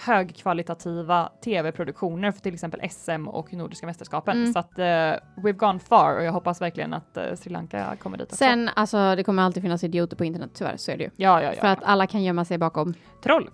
[0.06, 4.38] högkvalitativa tv-produktioner för till exempel SM och Nordiska mästerskapen.
[4.38, 4.54] Mm.
[4.54, 8.18] Så att eh, we've gone far och jag hoppas verkligen att eh, Sri Lanka kommer
[8.18, 8.36] dit också.
[8.36, 11.10] Sen, alltså det kommer alltid finnas idioter på internet, tyvärr, så är det ju.
[11.16, 11.62] ja, ja, ja.
[11.62, 12.94] För att alla kan gömma sig bakom
[13.24, 13.50] Troll.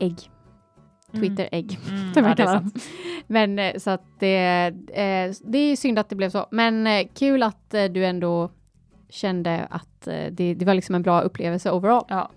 [0.00, 0.30] ägg.
[1.12, 1.78] Twitter-ägg.
[1.88, 2.62] Mm, som ja.
[3.26, 6.46] Men eh, så att det, eh, det är synd att det blev så.
[6.50, 8.50] Men eh, kul att eh, du ändå
[9.08, 12.04] kände att det, det var liksom en bra upplevelse overall.
[12.08, 12.30] Ja,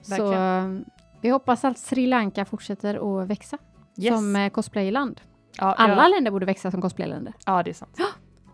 [0.00, 0.76] Så verkligen.
[0.76, 0.86] eh,
[1.20, 3.58] vi hoppas att Sri Lanka fortsätter att växa
[3.98, 4.14] yes.
[4.14, 5.20] som eh, cosplayland.
[5.58, 7.98] ja, Alla ja, länder borde växa som cosplayländer, ja, det är sant.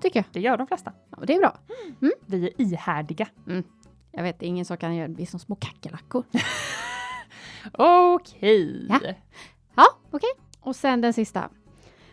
[0.01, 0.25] tycker jag.
[0.33, 0.93] Det gör de flesta.
[1.11, 1.59] Ja, det är bra.
[2.27, 3.29] Vi är ihärdiga.
[4.13, 5.09] Jag vet, ingen som kan göra.
[5.09, 6.25] Vi är som små kackerlackor.
[7.73, 8.87] Okej.
[8.89, 9.01] Ja.
[9.75, 10.31] Ja, okej.
[10.61, 11.49] Och sen den sista.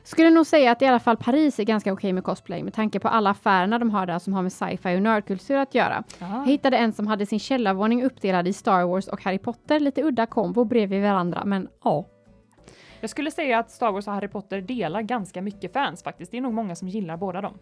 [0.03, 2.99] Skulle nog säga att i alla fall Paris är ganska okej med cosplay med tanke
[2.99, 6.03] på alla affärerna de har där som har med sci-fi och nördkultur att göra.
[6.19, 6.27] Ja.
[6.27, 10.03] Jag hittade en som hade sin källarvåning uppdelad i Star Wars och Harry Potter, lite
[10.03, 12.05] udda kombo bredvid varandra, men ja.
[13.01, 16.31] Jag skulle säga att Star Wars och Harry Potter delar ganska mycket fans faktiskt.
[16.31, 17.57] Det är nog många som gillar båda dem.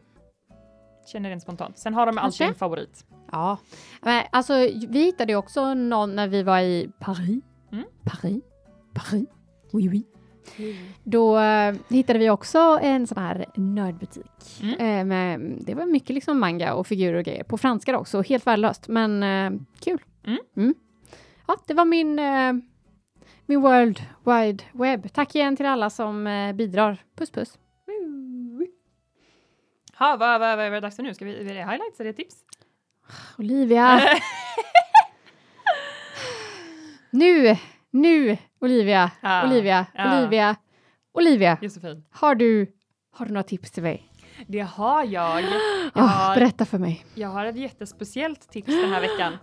[1.12, 1.78] Känner rent spontant.
[1.78, 3.06] Sen har de alltid en favorit.
[3.32, 3.58] Ja.
[4.02, 4.54] Men alltså,
[4.90, 7.44] vi hittade ju också någon när vi var i Paris.
[7.72, 7.86] Mm.
[8.04, 8.44] Paris?
[8.94, 9.28] Paris?
[9.74, 10.04] Oui, oui.
[11.04, 14.62] Då eh, hittade vi också en sån här nördbutik.
[14.62, 14.80] Mm.
[14.80, 17.44] Eh, med, det var mycket liksom manga och figurer och grejer.
[17.44, 18.88] På franska också, helt värdelöst.
[18.88, 20.02] Men eh, kul.
[20.56, 20.76] Mm.
[21.48, 22.16] Ja, det var min,
[23.46, 25.14] min World Wide Web.
[25.14, 26.24] Tack igen till alla som
[26.56, 26.98] bidrar.
[27.16, 27.58] Puss puss.
[30.02, 31.14] Ha, vad, vad, vad är det dags för nu?
[31.14, 32.00] Ska vi, är det highlights?
[32.00, 32.36] Är det tips?
[33.38, 34.02] Olivia.
[37.10, 37.58] nu,
[37.92, 40.18] nu, Olivia, Ja, Olivia, ja.
[40.20, 40.56] Olivia,
[41.14, 41.58] Olivia.
[41.62, 42.04] Josefin.
[42.12, 42.68] Har du,
[43.14, 44.08] har du några tips till mig?
[44.48, 45.44] Det har jag.
[45.96, 47.06] Jag har, berätta för mig.
[47.16, 49.38] jag har ett jättespeciellt tips den här veckan.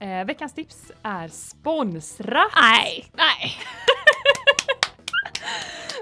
[0.00, 2.52] Eh, veckans tips är sponsrat.
[2.60, 3.52] Nej, nej.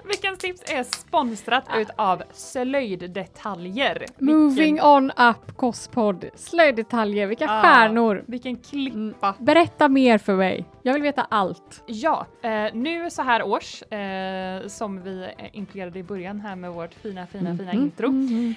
[0.09, 4.05] Veckans tips är sponsrat utav Slöjddetaljer.
[4.19, 6.25] Moving Vilken, on up, Kosspod.
[6.35, 7.63] Slöjddetaljer, vilka Ah.
[7.63, 8.25] stjärnor.
[8.27, 9.35] vilken klippa.
[9.39, 10.65] Berätta mer för mig.
[10.83, 11.83] Jag vill veta allt.
[11.87, 16.95] Ja, eh, nu så här års, eh, som vi inkluderade i början här med vårt
[16.95, 17.83] fina, fina, fina Mm.
[17.85, 18.09] intro.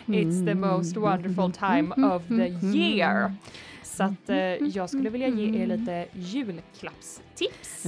[0.06, 3.34] It's the most wonderful time of the year.
[3.92, 7.84] Så att eh, jag skulle vilja ge er lite julklappstips.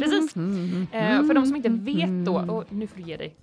[0.00, 0.36] Precis.
[0.92, 3.34] Eh, för de som inte vet då, och nu får du ge dig.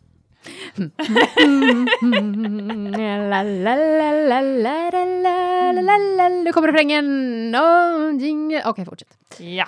[6.43, 7.55] Nu kommer refrängen.
[7.55, 9.17] Okej, okay, fortsätt.
[9.39, 9.67] Ja.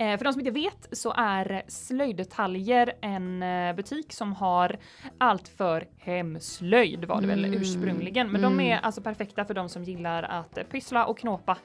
[0.00, 4.76] Eh, för de som inte vet så är Slöjddetaljer en eh, butik som har
[5.18, 7.60] allt för hemslöjd var det väl Mm.
[7.62, 8.30] ursprungligen.
[8.30, 8.66] Men de Mm.
[8.66, 11.56] är alltså perfekta för de som gillar att eh, pyssla och knåpa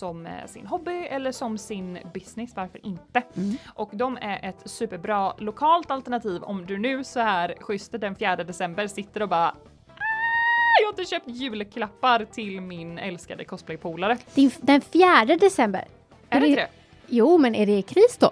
[0.00, 3.22] som eh, sin hobby eller som sin business, varför inte?
[3.36, 3.56] Mm.
[3.74, 8.36] Och de är ett superbra lokalt alternativ om du nu så här schysst den 4
[8.36, 14.18] december sitter och bara "Ah, jag har inte köpt julklappar till min älskade cosplaypolare.
[14.60, 15.84] Den fjärde december.
[16.30, 16.68] Är det inte det?
[17.06, 18.30] Jo, men är det kris då?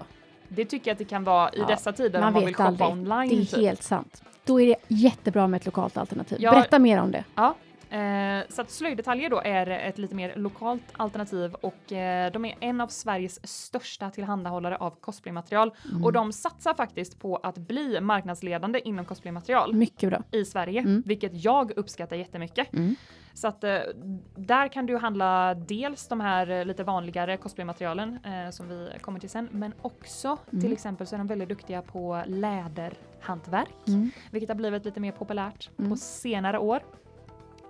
[0.49, 2.55] Det tycker jag att det kan vara i Ja, dessa tider man om man vill
[2.55, 2.89] shoppa aldrig.
[2.91, 3.29] online.
[3.29, 3.61] Det är typ.
[3.61, 4.23] helt sant.
[4.45, 6.39] Då är det jättebra med ett lokalt alternativ.
[6.41, 6.51] Ja.
[6.51, 7.25] Berätta mer om det.
[7.35, 7.55] Ja,
[7.93, 12.55] eh, så att slöjddetaljer då är ett lite mer lokalt alternativ och eh, de är
[12.61, 16.05] en av Sveriges största tillhandahållare av cosplaymaterial Mm.
[16.05, 20.23] och de satsar faktiskt på att bli marknadsledande inom cosplaymaterial Mycket bra.
[20.31, 21.03] i Sverige, Mm.
[21.07, 22.73] vilket jag uppskattar jättemycket.
[22.73, 22.95] Mm.
[23.35, 23.79] Så att eh,
[24.37, 29.21] där kan du handla dels de här eh, lite vanligare cosplaymaterialen eh, som vi kommer
[29.21, 30.73] till sen, men också till Mm.
[30.73, 34.11] exempel så är de väldigt duktiga på läderhantverk, Mm.
[34.31, 35.91] vilket har blivit lite mer populärt Mm.
[35.91, 36.81] på senare år.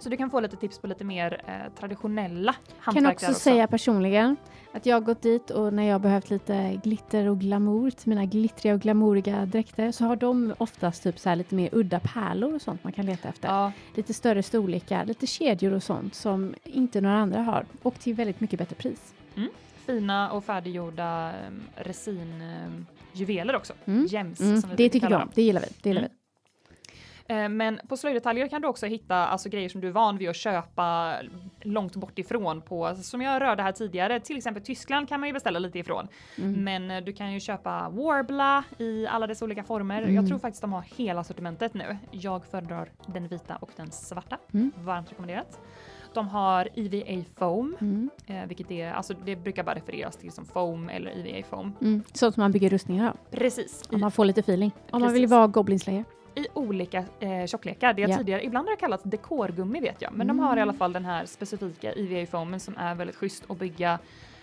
[0.03, 3.33] Så du kan få lite tips på lite mer eh, traditionella kan hantverk också, där
[3.33, 3.41] också.
[3.43, 4.37] säga personligen
[4.73, 8.09] att jag har gått dit och när jag har behövt lite glitter och glamour till
[8.09, 12.55] mina glittriga och glamouriga dräkter så har de oftast typ så lite mer udda pärlor
[12.55, 13.49] och sånt man kan leta efter.
[13.49, 18.15] Ja, Lite större storlekar, lite kedjor och sånt som inte några andra har och till
[18.15, 19.15] väldigt mycket bättre pris.
[19.87, 23.73] fina och färdiggjorda um, resinjuveler också.
[23.85, 24.07] Mm.
[24.07, 25.23] Gems Mm, det tycker dem.
[25.23, 25.67] om, det gillar vi.
[25.83, 26.11] Det gillar Mm.
[26.13, 26.22] vi.
[27.29, 30.29] Eh, Men på slöjddetaljer kan du också hitta alltså, grejer som du är van vid
[30.29, 31.17] att köpa
[31.63, 35.29] långt bort ifrån på, alltså, som jag rörde här tidigare, till exempel Tyskland kan man
[35.29, 36.09] ju beställa lite ifrån.
[36.39, 36.65] Mm.
[36.65, 40.03] Men eh, du kan ju köpa Warbla i alla dess olika former.
[40.03, 40.15] Mm.
[40.15, 41.97] Jag tror faktiskt de har hela sortimentet nu.
[42.11, 44.39] Jag föredrar den vita och den svarta.
[44.55, 44.73] Mm.
[44.77, 45.61] Varmt rekommenderat.
[46.15, 48.11] De har EVA foam, Mm.
[48.27, 51.73] eh, vilket är, alltså det brukar bara refereras till som foam eller EVA foam.
[51.81, 52.03] Mm.
[52.13, 53.17] Sånt som man bygger rustningar av.
[53.31, 54.71] Precis, Om man får lite feeling.
[54.91, 55.31] Om man vill Precis.
[55.31, 56.05] vara Goblin Slayer.
[56.35, 57.93] I olika eh, tjocklekar.
[57.93, 58.19] Det har Ja.
[58.19, 60.63] tidigare, ibland har det kallats dekorgummi vet jag, men de har i Mm.
[60.63, 63.99] alla fall den här specifika EVA foamen som är väldigt schysst att bygga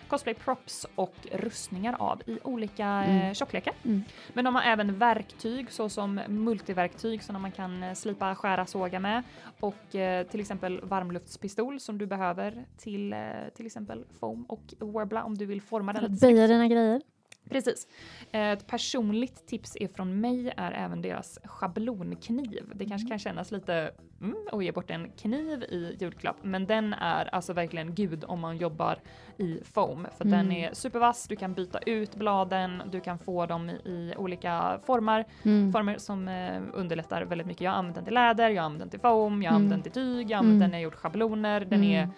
[0.08, 3.22] cosplay props och rustningar av i olika Mm.
[3.22, 3.74] eh, tjocklekar.
[3.86, 4.04] Mm.
[4.34, 9.24] Men de har även verktyg såsom multiverktyg som man kan eh, slipa, skära, såga med
[9.60, 13.20] och eh, till exempel varmluftspistol som du behöver till eh,
[13.56, 17.02] till exempel foam och warbla om du vill forma den böja dina grejer.
[17.50, 17.88] Precis.
[18.32, 22.72] Ett personligt tips är från mig är även deras schablonkniv.
[22.76, 23.92] Det kanske kan kännas lite
[24.22, 28.40] mm, att ge bort en kniv i julklapp, men den är alltså verkligen gud om
[28.40, 29.00] man jobbar
[29.38, 30.08] i foam.
[30.18, 30.38] För Mm.
[30.38, 35.26] den är supervass, du kan byta ut bladen, du kan få dem i, olika former,
[35.44, 35.72] Mm.
[35.74, 37.62] former som eh, underlättar väldigt mycket.
[37.62, 39.70] Jag använt den till läder, jag använt den till foam, jag använt Mm.
[39.70, 40.60] den till tyg, jag använt Mm.
[40.60, 41.60] den när jag gjort schabloner.
[41.66, 42.14] Den är Mm.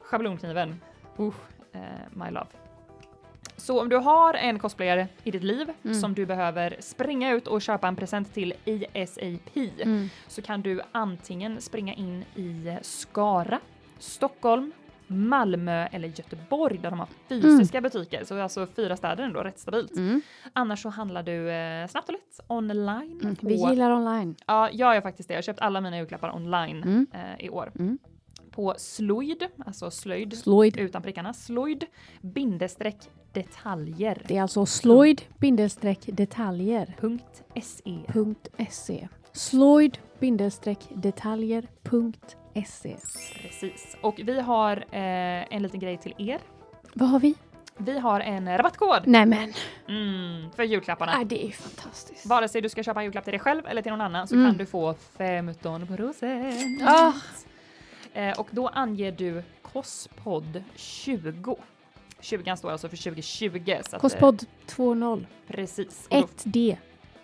[0.00, 0.80] schablonkniven.
[1.18, 1.30] Uh,
[2.12, 2.46] my love.
[3.62, 5.94] Så om du har en cosplayare i ditt liv Mm.
[5.94, 8.52] som du behöver springa ut och köpa en present till
[8.94, 10.08] ASAP Mm.
[10.28, 13.60] så kan du antingen springa in i Skara,
[13.98, 14.72] Stockholm,
[15.06, 18.24] Malmö eller Göteborg där de har fysiska butiker.
[18.24, 19.96] Så alltså fyra städer ändå, rätt stabilt.
[19.96, 20.20] Mm.
[20.52, 23.20] Annars så handlar du eh, snabbt och lätt online.
[23.22, 23.36] Mm.
[23.36, 24.34] på- Vi gillar online.
[24.46, 25.34] Ja, jag gör faktiskt det.
[25.34, 27.06] Jag har köpt alla mina julklappar online Mm.
[27.12, 27.72] eh, i år.
[28.52, 30.76] På slöjd, alltså slöjd Sloyd.
[30.76, 31.84] utan prickarna, slöjd
[32.20, 32.96] bindestreck
[33.32, 34.22] detaljer.
[34.28, 36.94] Det är alltså sloyd bindestreck detaljer.
[37.00, 38.66] Punkt SE.
[38.70, 39.08] .se.
[39.32, 41.66] Sloyd bindestreck detaljer
[42.66, 42.96] .se.
[43.42, 43.96] Precis.
[44.00, 46.40] Och vi har eh, en liten grej till er.
[46.94, 47.34] Vad har vi?
[47.76, 49.52] Vi har en rabattkod Nämen,
[49.88, 51.12] mm, för julklapparna.
[51.20, 52.26] ah, det är fantastiskt.
[52.26, 54.34] Vare sig du ska köpa en julklapp till dig själv eller till någon annan så
[54.34, 54.50] Mm.
[54.50, 56.82] kan du få 15 procent.
[56.86, 57.12] Ah.
[58.14, 61.56] Eh, och då anger du KOSPOD 20.
[62.20, 63.64] 20 står alltså för 2020.
[63.66, 65.26] Så att, eh, Kostpodd 2.0.
[65.46, 66.06] Precis.
[66.10, 66.76] Och då, 1D.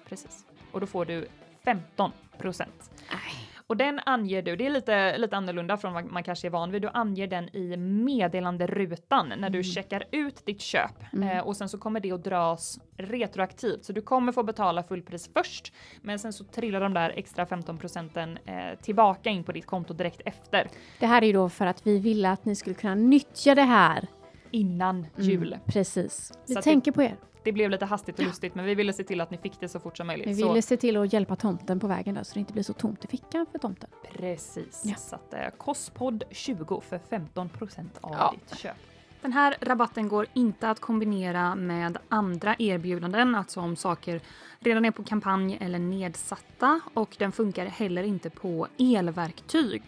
[0.09, 0.45] precis.
[0.73, 1.29] Och då får du
[1.65, 2.91] 15 procent.
[3.11, 3.48] Nej.
[3.71, 6.71] Och den anger du, det är lite, lite annorlunda från vad man kanske är van
[6.71, 9.65] vid, du anger den i meddelanderutan när du Mm.
[9.65, 11.29] checkar ut ditt köp Mm.
[11.29, 15.31] eh, och sen så kommer det att dras retroaktivt så du kommer få betala fullpris
[15.35, 19.67] först men sen så trillar de där extra 15 procenten eh, tillbaka in på ditt
[19.67, 22.75] konto direkt efter Det här är ju då för att vi ville att ni skulle
[22.75, 24.07] kunna nyttja det här.
[24.51, 25.53] Innan jul.
[25.53, 26.33] Mm, precis.
[26.47, 27.17] Vi Så tänker på er.
[27.45, 29.69] Det blev lite hastigt och lustigt men vi ville se till att ni fick det
[29.69, 30.27] så fort som möjligt.
[30.29, 32.63] Vi så, ville se till att hjälpa tomten på vägen där så det inte blir
[32.63, 33.91] så tomt i fickan för tomten.
[34.13, 34.95] Precis, Ja.
[34.97, 38.35] så att eh, KOSPOD 20 för 15 procent av Ja.
[38.49, 38.77] ditt köp.
[39.21, 44.21] Den här rabatten går inte att kombinera med andra erbjudanden, alltså om saker
[44.59, 49.83] redan är på kampanj eller nedsatta och den funkar heller inte på elverktyg.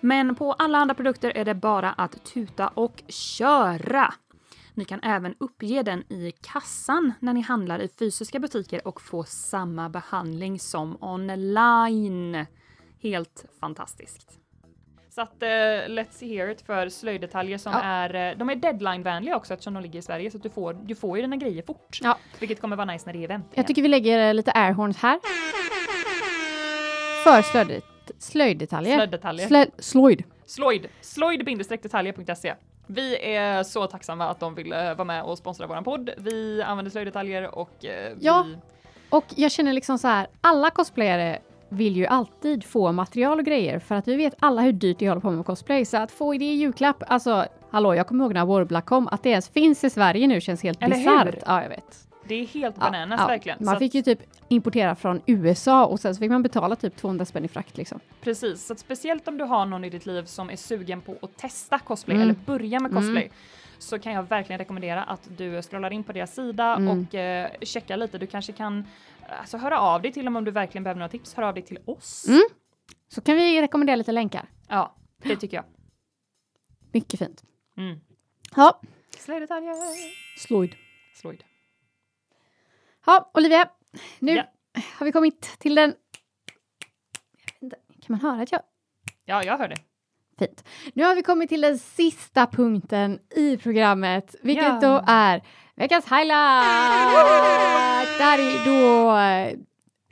[0.00, 4.14] Men på alla andra produkter är det bara att tuta och köra.
[4.74, 9.24] Ni kan även uppge den i kassan när ni handlar i fysiska butiker och få
[9.24, 12.46] samma behandling som online.
[13.00, 14.41] Helt fantastiskt.
[15.14, 15.48] Så att eh,
[15.88, 17.80] let's hear it för slöjdetaljer som Ja.
[17.82, 20.72] är, eh, de är deadline-vänliga också eftersom de ligger i Sverige så att du får,
[20.72, 21.98] du får ju dina grejer fort.
[22.02, 22.18] Ja.
[22.38, 23.46] Vilket kommer vara nice när det är event.
[23.54, 25.20] Jag tycker vi lägger eh, lite airhorns här.
[27.24, 27.82] För slöjd,
[28.18, 28.96] slöjddetaljer.
[28.96, 29.46] Slöjddetaljer.
[29.46, 30.24] Slö, slöjd.
[30.46, 30.88] Slöjd.
[31.00, 32.54] Slöjd-detaljer.se.
[32.86, 36.10] Vi är så tacksamma att de ville vara med och sponsra våran podd.
[36.18, 38.46] Vi använder slöjdetaljer och eh, Ja.
[38.48, 38.56] vi...
[39.08, 41.38] Och jag känner liksom så här, alla cosplayare
[41.72, 45.08] vill ju alltid få material och grejer för att vi vet alla hur dyrt det
[45.08, 45.84] hålla på med cosplay.
[45.84, 49.22] Så att få det i julklapp, alltså hallå, jag kommer ihåg när Warbla kom, att
[49.22, 51.34] det ens finns i Sverige nu känns helt bisarrt.
[51.46, 52.08] Ja, jag vet.
[52.28, 53.26] Det är helt Ja, bananas ja.
[53.26, 53.58] verkligen.
[53.60, 54.18] Man fick ju typ
[54.48, 58.00] importera från USA och sen så fick man betala typ 200 spänn i frakt liksom.
[58.20, 61.36] Precis, så speciellt om du har någon i ditt liv som är sugen på att
[61.36, 62.28] testa cosplay Mm.
[62.28, 63.32] eller börja med cosplay Mm.
[63.82, 66.88] Så kan jag verkligen rekommendera att du scrollar in på deras sida Mm.
[67.08, 68.18] och eh, checkar lite.
[68.18, 68.86] Du kanske kan
[69.28, 71.34] alltså, höra av dig till med om du verkligen behöver några tips.
[71.34, 72.28] Hör av dig till oss.
[72.28, 72.42] Mm.
[73.08, 74.48] Så kan vi rekommendera lite länkar.
[74.68, 75.64] Ja, det tycker jag.
[76.92, 77.42] Mycket fint.
[77.76, 78.00] Mm.
[78.56, 78.80] Ja,
[79.18, 79.74] Slöjdetaljer.
[80.38, 80.74] slöjd.
[81.14, 81.44] Slöjd.
[83.06, 83.68] Ja, Olivia,
[84.18, 84.44] nu Ja.
[84.98, 85.94] har vi kommit till den...
[87.60, 88.60] Kan man höra att jag...
[89.24, 89.76] Ja, jag hör det.
[90.38, 90.64] Fint.
[90.94, 94.78] Nu har vi kommit till den sista punkten i programmet, vilket Ja.
[94.82, 95.42] då är
[95.76, 98.18] veckans highlight!
[98.18, 99.12] Det här är då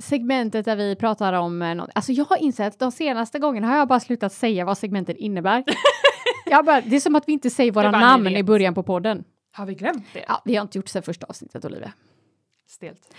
[0.03, 1.91] segmentet där vi pratar om eh, något.
[1.95, 5.65] Alltså jag har insett de senaste gångerna har jag bara slutat säga vad segmentet innebär.
[6.47, 9.25] jag bara, det är som att vi inte säger våra namn i början på podden.
[9.53, 10.25] Har vi glömt det?
[10.29, 11.93] Ja, vi har inte gjort det sedan första avsnittet Olivia.
[12.71, 13.15] Stelt.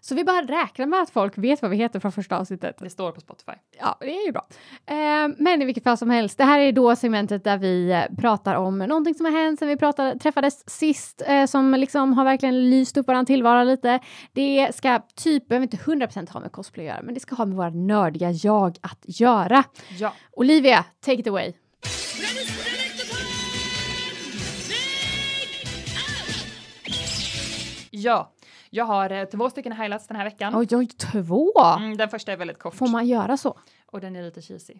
[0.00, 2.76] Så vi bara räknar med att folk vet vad vi heter från första avsnittet.
[2.78, 3.52] Det står på Spotify.
[3.78, 4.46] Ja, det är ju bra.
[4.86, 8.16] Eh, men i vilket fall som helst, det här är då segmentet där vi eh,
[8.18, 12.24] pratar om någonting som har hänt sen vi pratade, träffades sist, eh, som liksom har
[12.24, 14.00] verkligen lyst upp våran tillvaro lite.
[14.32, 17.44] Det ska typ, behöver inte 100% ha med cosplay att göra, men det ska ha
[17.44, 19.64] med våra nördiga jag att göra.
[19.98, 20.12] Ja.
[20.30, 21.52] Olivia, take it away.
[27.90, 28.32] Ja,
[28.70, 30.56] jag har eh, två stycken highlights den här veckan.
[30.56, 31.52] Oj, oj, två!
[31.78, 33.58] Mm, den första är väldigt kort Får man göra så?
[33.86, 34.74] och den är lite cheesy.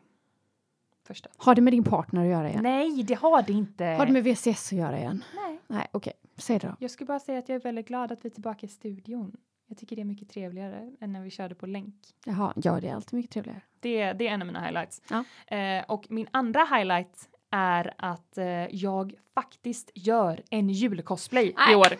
[1.07, 1.31] Första.
[1.37, 2.63] Har det med din partner att göra igen?
[2.63, 3.85] Nej, det har det inte.
[3.85, 5.25] Har det med VCS att göra igen?
[5.35, 5.61] Nej.
[5.67, 6.13] Nej, okej.
[6.37, 6.75] Säg det då.
[6.79, 9.37] Jag skulle bara säga att jag är väldigt glad att vi är tillbaka i studion.
[9.69, 11.95] Jag tycker det är mycket trevligare än när vi körde på länk.
[12.25, 13.61] Jaha, ja det är alltid mycket trevligare.
[13.81, 15.03] Det, det är en av mina highlights.
[15.11, 15.25] Ja.
[15.57, 21.87] Eh, och min andra highlight är att eh, jag faktiskt gör en julcosplay i år.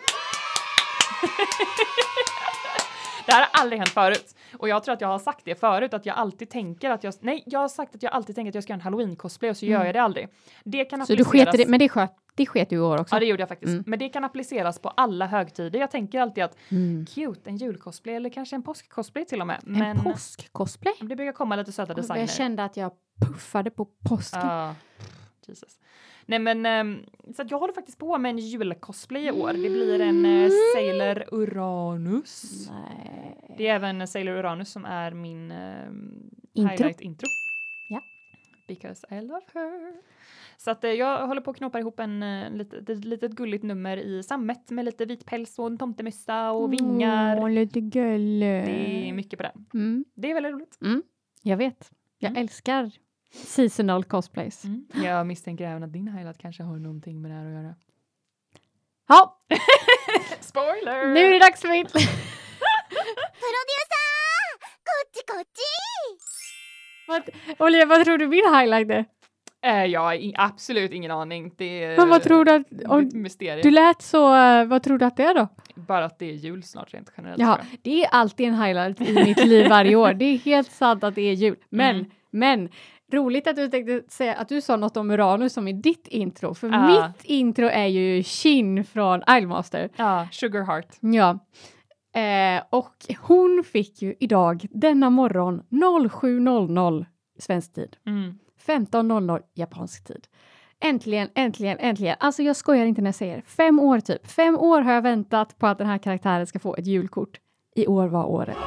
[3.29, 4.35] det här har aldrig hänt förut.
[4.57, 7.13] Och jag tror att jag har sagt det förut, att jag alltid tänker att jag...
[7.21, 9.57] Nej, jag har sagt att jag alltid tänker att jag ska göra en halloween-cosplay och
[9.57, 9.85] så gör Mm.
[9.85, 10.27] jag det aldrig.
[10.63, 13.15] Det kan Så du sket det, men det sköt, det sket du i år också?
[13.15, 13.69] Ja, det gjorde jag faktiskt.
[13.69, 13.83] Mm.
[13.87, 15.79] Men det kan appliceras på alla högtider.
[15.79, 17.05] Jag tänker alltid att Mm.
[17.05, 19.59] cute, en julcosplay eller kanske en påskcosplay till och med.
[19.67, 20.93] En Men påsk-cosplay?
[21.01, 22.19] det brukar komma lite söta designer.
[22.21, 22.91] Jag kände att jag
[23.27, 24.39] puffade på påsken.
[24.43, 24.75] Ja,
[25.47, 25.79] Jesus.
[26.29, 27.05] Nej men ehm,
[27.35, 29.53] så att jag håller faktiskt på med en julcosplay i år.
[29.53, 32.67] Det blir en eh, Sailor Uranus.
[32.71, 33.55] Nej.
[33.57, 36.71] Det är även Sailor Uranus som är min ehm, Intro.
[36.75, 37.27] highlight intro.
[37.89, 38.01] Ja.
[38.67, 39.93] Because I love her.
[40.57, 42.19] Så att eh, jag håller på att knåpa ihop en
[42.53, 46.73] litet, ett litet gulligt nummer i sammet med lite vit päls och en tomtemössa och
[46.73, 47.37] vingar.
[47.41, 48.39] Åh, lite gull.
[48.39, 49.65] Det är mycket på den.
[49.73, 50.05] Mm.
[50.15, 50.77] Det är väldigt roligt.
[51.43, 51.91] Jag vet.
[52.19, 52.41] Jag Mm.
[52.41, 52.91] älskar
[53.31, 54.65] Seasonal cosplays.
[54.65, 54.85] Mm.
[54.93, 57.75] Jag misstänker även att din highlight kanske har någonting med det här att göra.
[59.07, 59.41] Ja!
[60.39, 61.13] Spoiler!
[61.13, 61.93] Nu är det dags för mitt...
[67.07, 67.29] vad,
[67.67, 69.05] Olivia, vad tror du min highlight är?
[69.61, 71.51] Äh, jag har in, absolut ingen aning.
[71.57, 72.65] Det är, Men vad tror du att...
[72.87, 73.09] Om,
[73.63, 74.35] du lät så...
[74.35, 75.47] Eh, vad tror du att det är då?
[75.75, 77.41] Bara att det är jul snart rent generellt.
[77.41, 80.13] Ja, det är alltid en highlight i mitt liv varje år.
[80.13, 81.55] Det är helt sant att det är jul.
[81.69, 82.11] Men, mm.
[82.29, 82.69] men
[83.13, 86.53] roligt att du tänkte säga att du sa något om Uranus som i ditt intro.
[86.53, 86.87] För Ja.
[86.87, 89.89] mitt intro är ju Shin från Idolmaster.
[89.95, 90.87] ja, Sugar Heart.
[90.99, 91.39] Ja.
[92.21, 97.05] Eh, och hon fick ju idag, denna morgon, 07.00
[97.39, 97.95] svensk tid.
[98.07, 98.39] Mm.
[98.65, 100.27] 15.00 japansk tid.
[100.81, 102.15] Äntligen, äntligen, äntligen.
[102.19, 104.27] Alltså jag skojar inte när jag säger fem år typ.
[104.27, 107.39] Fem år har jag väntat på att den här karaktären ska få ett julkort.
[107.75, 108.57] I år var året.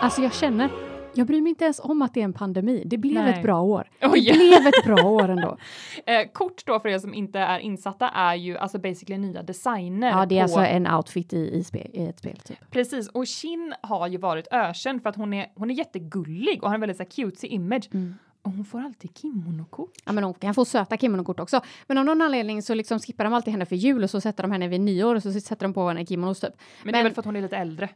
[0.00, 0.70] Alltså jag känner,
[1.18, 2.82] jag bryr mig inte ens om att det är en pandemi.
[2.86, 3.32] Det blev Nej.
[3.32, 3.90] ett bra år.
[4.00, 5.56] Det blev ett bra år ändå.
[6.06, 10.08] Eh, kort då för er som inte är insatta är ju alltså basically nya designer.
[10.10, 12.70] Ja, det är på, alltså en outfit i, i, spe, i ett spel typ.
[12.70, 16.68] Precis, och Shin har ju varit ökänd för att hon är, hon är jättegullig och
[16.68, 17.88] har en väldigt så här, cutesy image.
[17.94, 18.14] Mm.
[18.42, 19.92] Och hon får alltid kimonokort.
[20.04, 21.60] Ja, men hon kan få söta kimonokort också.
[21.86, 24.42] Men av någon anledning så liksom skippar de alltid henne för jul och så sätter
[24.42, 26.50] de henne vid nyår och så sätter de på henne kimonos typ.
[26.82, 27.88] Men, det är Men- väl för att hon är lite äldre.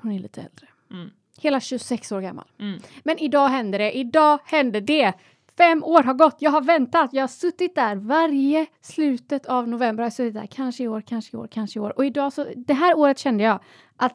[0.00, 0.66] Hon är lite äldre.
[0.90, 1.10] Mm.
[1.42, 2.44] Hela 26 år gammal.
[2.60, 2.80] Mm.
[3.02, 3.92] Men idag hände det.
[3.92, 5.12] Idag hände det.
[5.58, 6.36] Fem år har gått.
[6.38, 7.10] Jag har väntat.
[7.12, 10.02] Jag har suttit där varje slutet av november.
[10.02, 10.46] Jag har suttit där.
[10.46, 11.92] Kanske i år, kanske i år, kanske i år.
[11.98, 13.60] Och idag så, det här året kände jag
[13.96, 14.12] att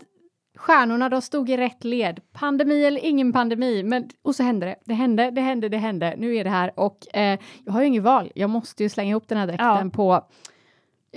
[0.58, 2.20] stjärnorna de stod i rätt led.
[2.34, 3.84] Pandemi eller ingen pandemi.
[3.84, 4.76] Men, och så hände det.
[4.86, 6.16] Det hände, det hände, det hände.
[6.18, 6.80] Nu är det här.
[6.80, 8.32] Och eh, jag har ju inget val.
[8.36, 9.90] Jag måste ju slänga ihop den här dräkten Ja.
[9.94, 10.26] på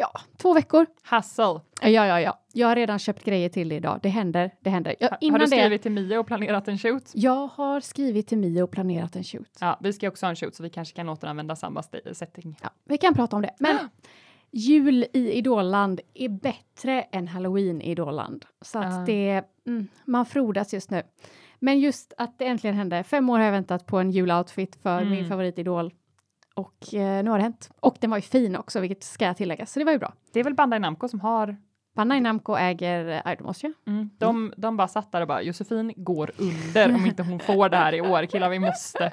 [0.00, 0.86] ja, två veckor.
[1.10, 1.60] Hustle.
[1.82, 2.40] Ja, ja, ja.
[2.52, 4.00] Jag har redan köpt grejer till det idag.
[4.02, 4.96] Det händer, det händer.
[5.00, 7.10] Ja, Ha- innan har du det, skrivit till Mia och planerat en shoot?
[7.14, 9.50] jag har skrivit till Mio och planerat en shoot.
[9.60, 11.82] Ja, vi ska också ha en shoot så vi kanske kan återanvända samma
[12.12, 12.56] setting.
[12.62, 13.54] Ja, vi kan prata om det.
[13.58, 13.76] Men
[14.50, 18.44] jul i Idolland är bättre än halloween i Idolland.
[18.60, 19.04] Så att Ja.
[19.06, 21.02] det, mm, man frodas just nu.
[21.58, 23.02] Men just att det äntligen hände.
[23.04, 25.10] Fem år har jag väntat på en juloutfit för Mm.
[25.10, 25.92] min favoritidol.
[26.60, 27.70] Och eh, nu har det hänt.
[27.80, 29.66] Och den var ju fin också, vilket ska jag tillägga.
[29.66, 30.12] Så det var ju bra.
[30.32, 31.56] Det är väl Bandai Namco som har
[31.94, 33.72] Bandai Namco äger eh, Idolmaster.
[33.84, 33.92] ja.
[33.92, 34.10] Mm.
[34.18, 37.76] De, de bara satt där och bara Josefin går under om inte hon får det
[37.76, 38.26] här i år.
[38.26, 39.12] Killar, vi måste.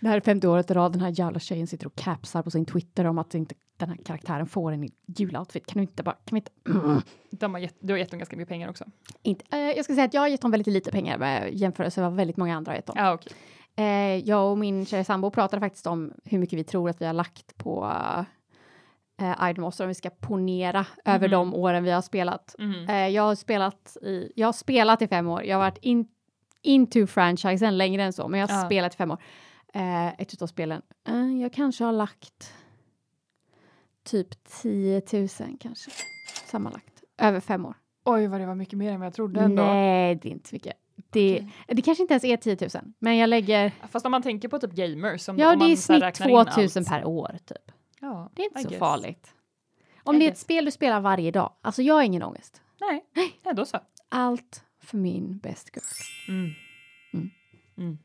[0.00, 0.92] Det här är femte året i rad.
[0.92, 3.96] Den här jävla tjejen sitter och capsar på sin Twitter om att inte den här
[3.96, 5.66] karaktären får en juloutfit.
[5.66, 6.50] Kan du inte bara, kan vi inte?
[7.30, 8.84] De har gett, du har gett dem ganska mycket pengar också.
[9.22, 9.44] inte.
[9.52, 12.10] Eh, jag ska säga att jag har gett dem väldigt lite pengar med jämförelse med
[12.10, 12.96] vad väldigt många andra har gett dem.
[12.98, 13.32] Ja, okej.
[13.80, 17.06] Eh, jag och min kära sambo pratade faktiskt om hur mycket vi tror att vi
[17.06, 17.92] har lagt på
[19.20, 21.30] eh, Idolmaster om vi ska ponera över Mhm.
[21.30, 22.54] de åren vi har spelat.
[22.58, 22.88] Mm.
[22.88, 25.44] Eh, jag har spelat i, jag har spelat i fem år.
[25.44, 26.08] Jag har varit in,
[26.62, 28.66] into franchisen längre än så, men jag har Ja.
[28.66, 29.22] spelat i fem år.
[29.74, 30.82] Eh, ett utav spelen.
[31.08, 32.54] Eh, jag kanske har lagt
[34.04, 35.28] typ 10 000
[35.60, 35.90] kanske
[36.46, 37.74] sammanlagt över fem år.
[38.04, 39.62] Oj, vad det var mycket mer än vad jag trodde ändå.
[39.62, 40.74] Nej, det är inte mycket.
[41.10, 41.74] Det, Okej.
[41.76, 43.72] det kanske inte ens är 10 000, men jag lägger...
[43.90, 45.20] Fast om man tänker på typ gamers.
[45.22, 46.88] Som Ja, om det är i snitt räknar in 2 000 allt.
[46.88, 47.72] per år, typ.
[48.00, 48.78] Ja, Det är inte I så guess.
[48.78, 49.34] farligt.
[50.04, 50.40] Om I det är ett guess.
[50.40, 51.52] spel du spelar varje dag.
[51.62, 52.62] Alltså, jag har ingen ångest.
[52.80, 53.04] Nej,
[53.42, 53.78] ja, då så.
[54.08, 55.84] Allt för min best girl.
[57.76, 57.98] Mm.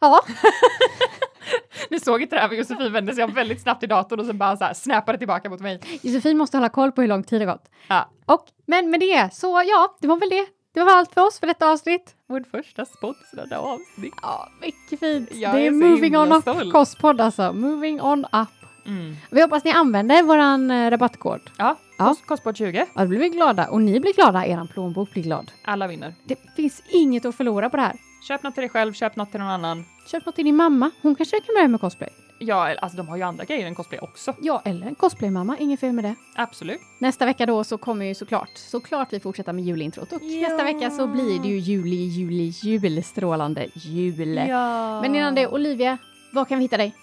[0.00, 0.20] Ja,
[1.90, 4.26] Ni såg inte det här, för Josefin vände sig om väldigt snabbt i datorn och
[4.26, 5.80] sen bara så här snappade tillbaka mot mig.
[6.02, 7.70] Josefin måste hålla koll på hur lång tid det gått.
[7.88, 8.10] Ja.
[8.26, 10.46] Och, men med det, så ja, det var väl det.
[10.76, 12.14] Det var allt för oss för detta avsnitt.
[12.28, 14.14] Vår första sponsrade avsnitt.
[14.22, 15.28] Ja, mycket fint.
[15.32, 17.52] Jag det är, är moving on up kostpodd alltså.
[17.52, 18.48] Moving on up.
[18.86, 19.16] Mm.
[19.30, 21.40] Vi hoppas ni använder våran eh, rabattkod.
[21.58, 22.08] Ja, Ja.
[22.08, 22.86] kost, kostbart 20.
[22.94, 25.50] Ja, då blir vi glada och ni blir glada, eran plånbok blir glad.
[25.64, 26.14] Alla vinner.
[26.24, 27.96] Det finns inget att förlora på det här.
[28.28, 29.84] Köp något till dig själv, köp något till någon annan.
[30.10, 32.10] Köp något till din mamma, hon kanske kan börja med cosplay.
[32.38, 34.34] Ja, alltså de har ju andra grejer än cosplay också.
[34.40, 36.14] Ja, eller en cosplaymamma, inget fel med det.
[36.34, 36.80] Absolut.
[36.98, 40.48] Nästa vecka då så kommer ju såklart, såklart vi fortsätta med julintrot och Ja.
[40.48, 44.36] nästa vecka så blir det ju juli, juli, jul, strålande jul.
[44.48, 45.00] Ja.
[45.02, 45.98] Men innan det, Olivia,
[46.32, 46.94] var kan vi hitta dig?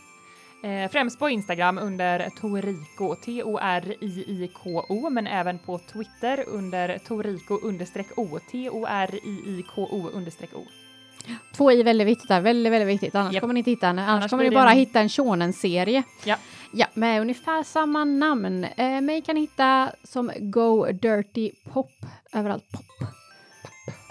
[0.63, 8.39] Eh, främst på Instagram under Toriko, T-O-R-I-I-K-O, men även på Twitter under Toriko understreck O,
[8.51, 10.65] T-O-R-I-I-K-O understreck O.
[11.55, 13.15] Två i väldigt viktigt där, väldigt, väldigt viktigt.
[13.15, 13.41] Annars Japp.
[13.41, 14.01] kommer ni inte hitta henne.
[14.01, 16.03] Annars, Annars kommer ni det bara en- hitta en shonen-serie.
[16.23, 16.35] Ja.
[16.73, 18.63] Ja, med ungefär samma namn.
[18.77, 21.91] Eh, mig kan ni hitta som Go Dirty Pop.
[22.33, 22.85] Överallt pop.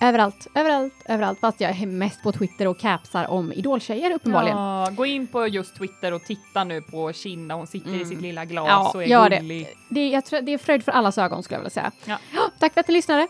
[0.01, 1.41] Överallt, överallt, överallt.
[1.41, 4.57] Fast jag är mest på Twitter och capsar om idoltjejer uppenbarligen.
[4.59, 8.09] Ja, gå in på just Twitter och titta nu på Kinna, hon sitter i Mm.
[8.09, 9.37] sitt lilla glas Ja, och är gör det.
[9.37, 9.69] gullig.
[9.89, 11.91] Det, är- jag tror, det är fröjd för allas ögon skulle jag vilja säga.
[12.05, 12.19] Ja.
[12.59, 13.27] tack för att ni lyssnade.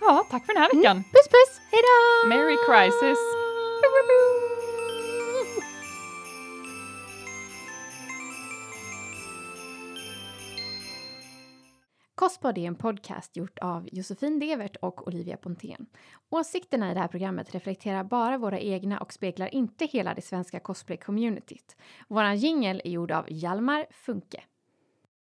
[0.00, 0.96] Ja, tack för den här veckan.
[0.96, 2.28] Puss puss, hejdå!
[2.28, 3.18] Merry Crisis.
[12.14, 15.86] Kostpodd är en podcast gjort av Josefin Devert och Olivia Pontén.
[16.30, 20.58] Åsikterna i det här programmet reflekterar bara våra egna och speglar inte hela det svenska
[20.58, 21.76] cosplay-communityt.
[22.08, 24.42] Våran jingel är gjord av Hjalmar Funke.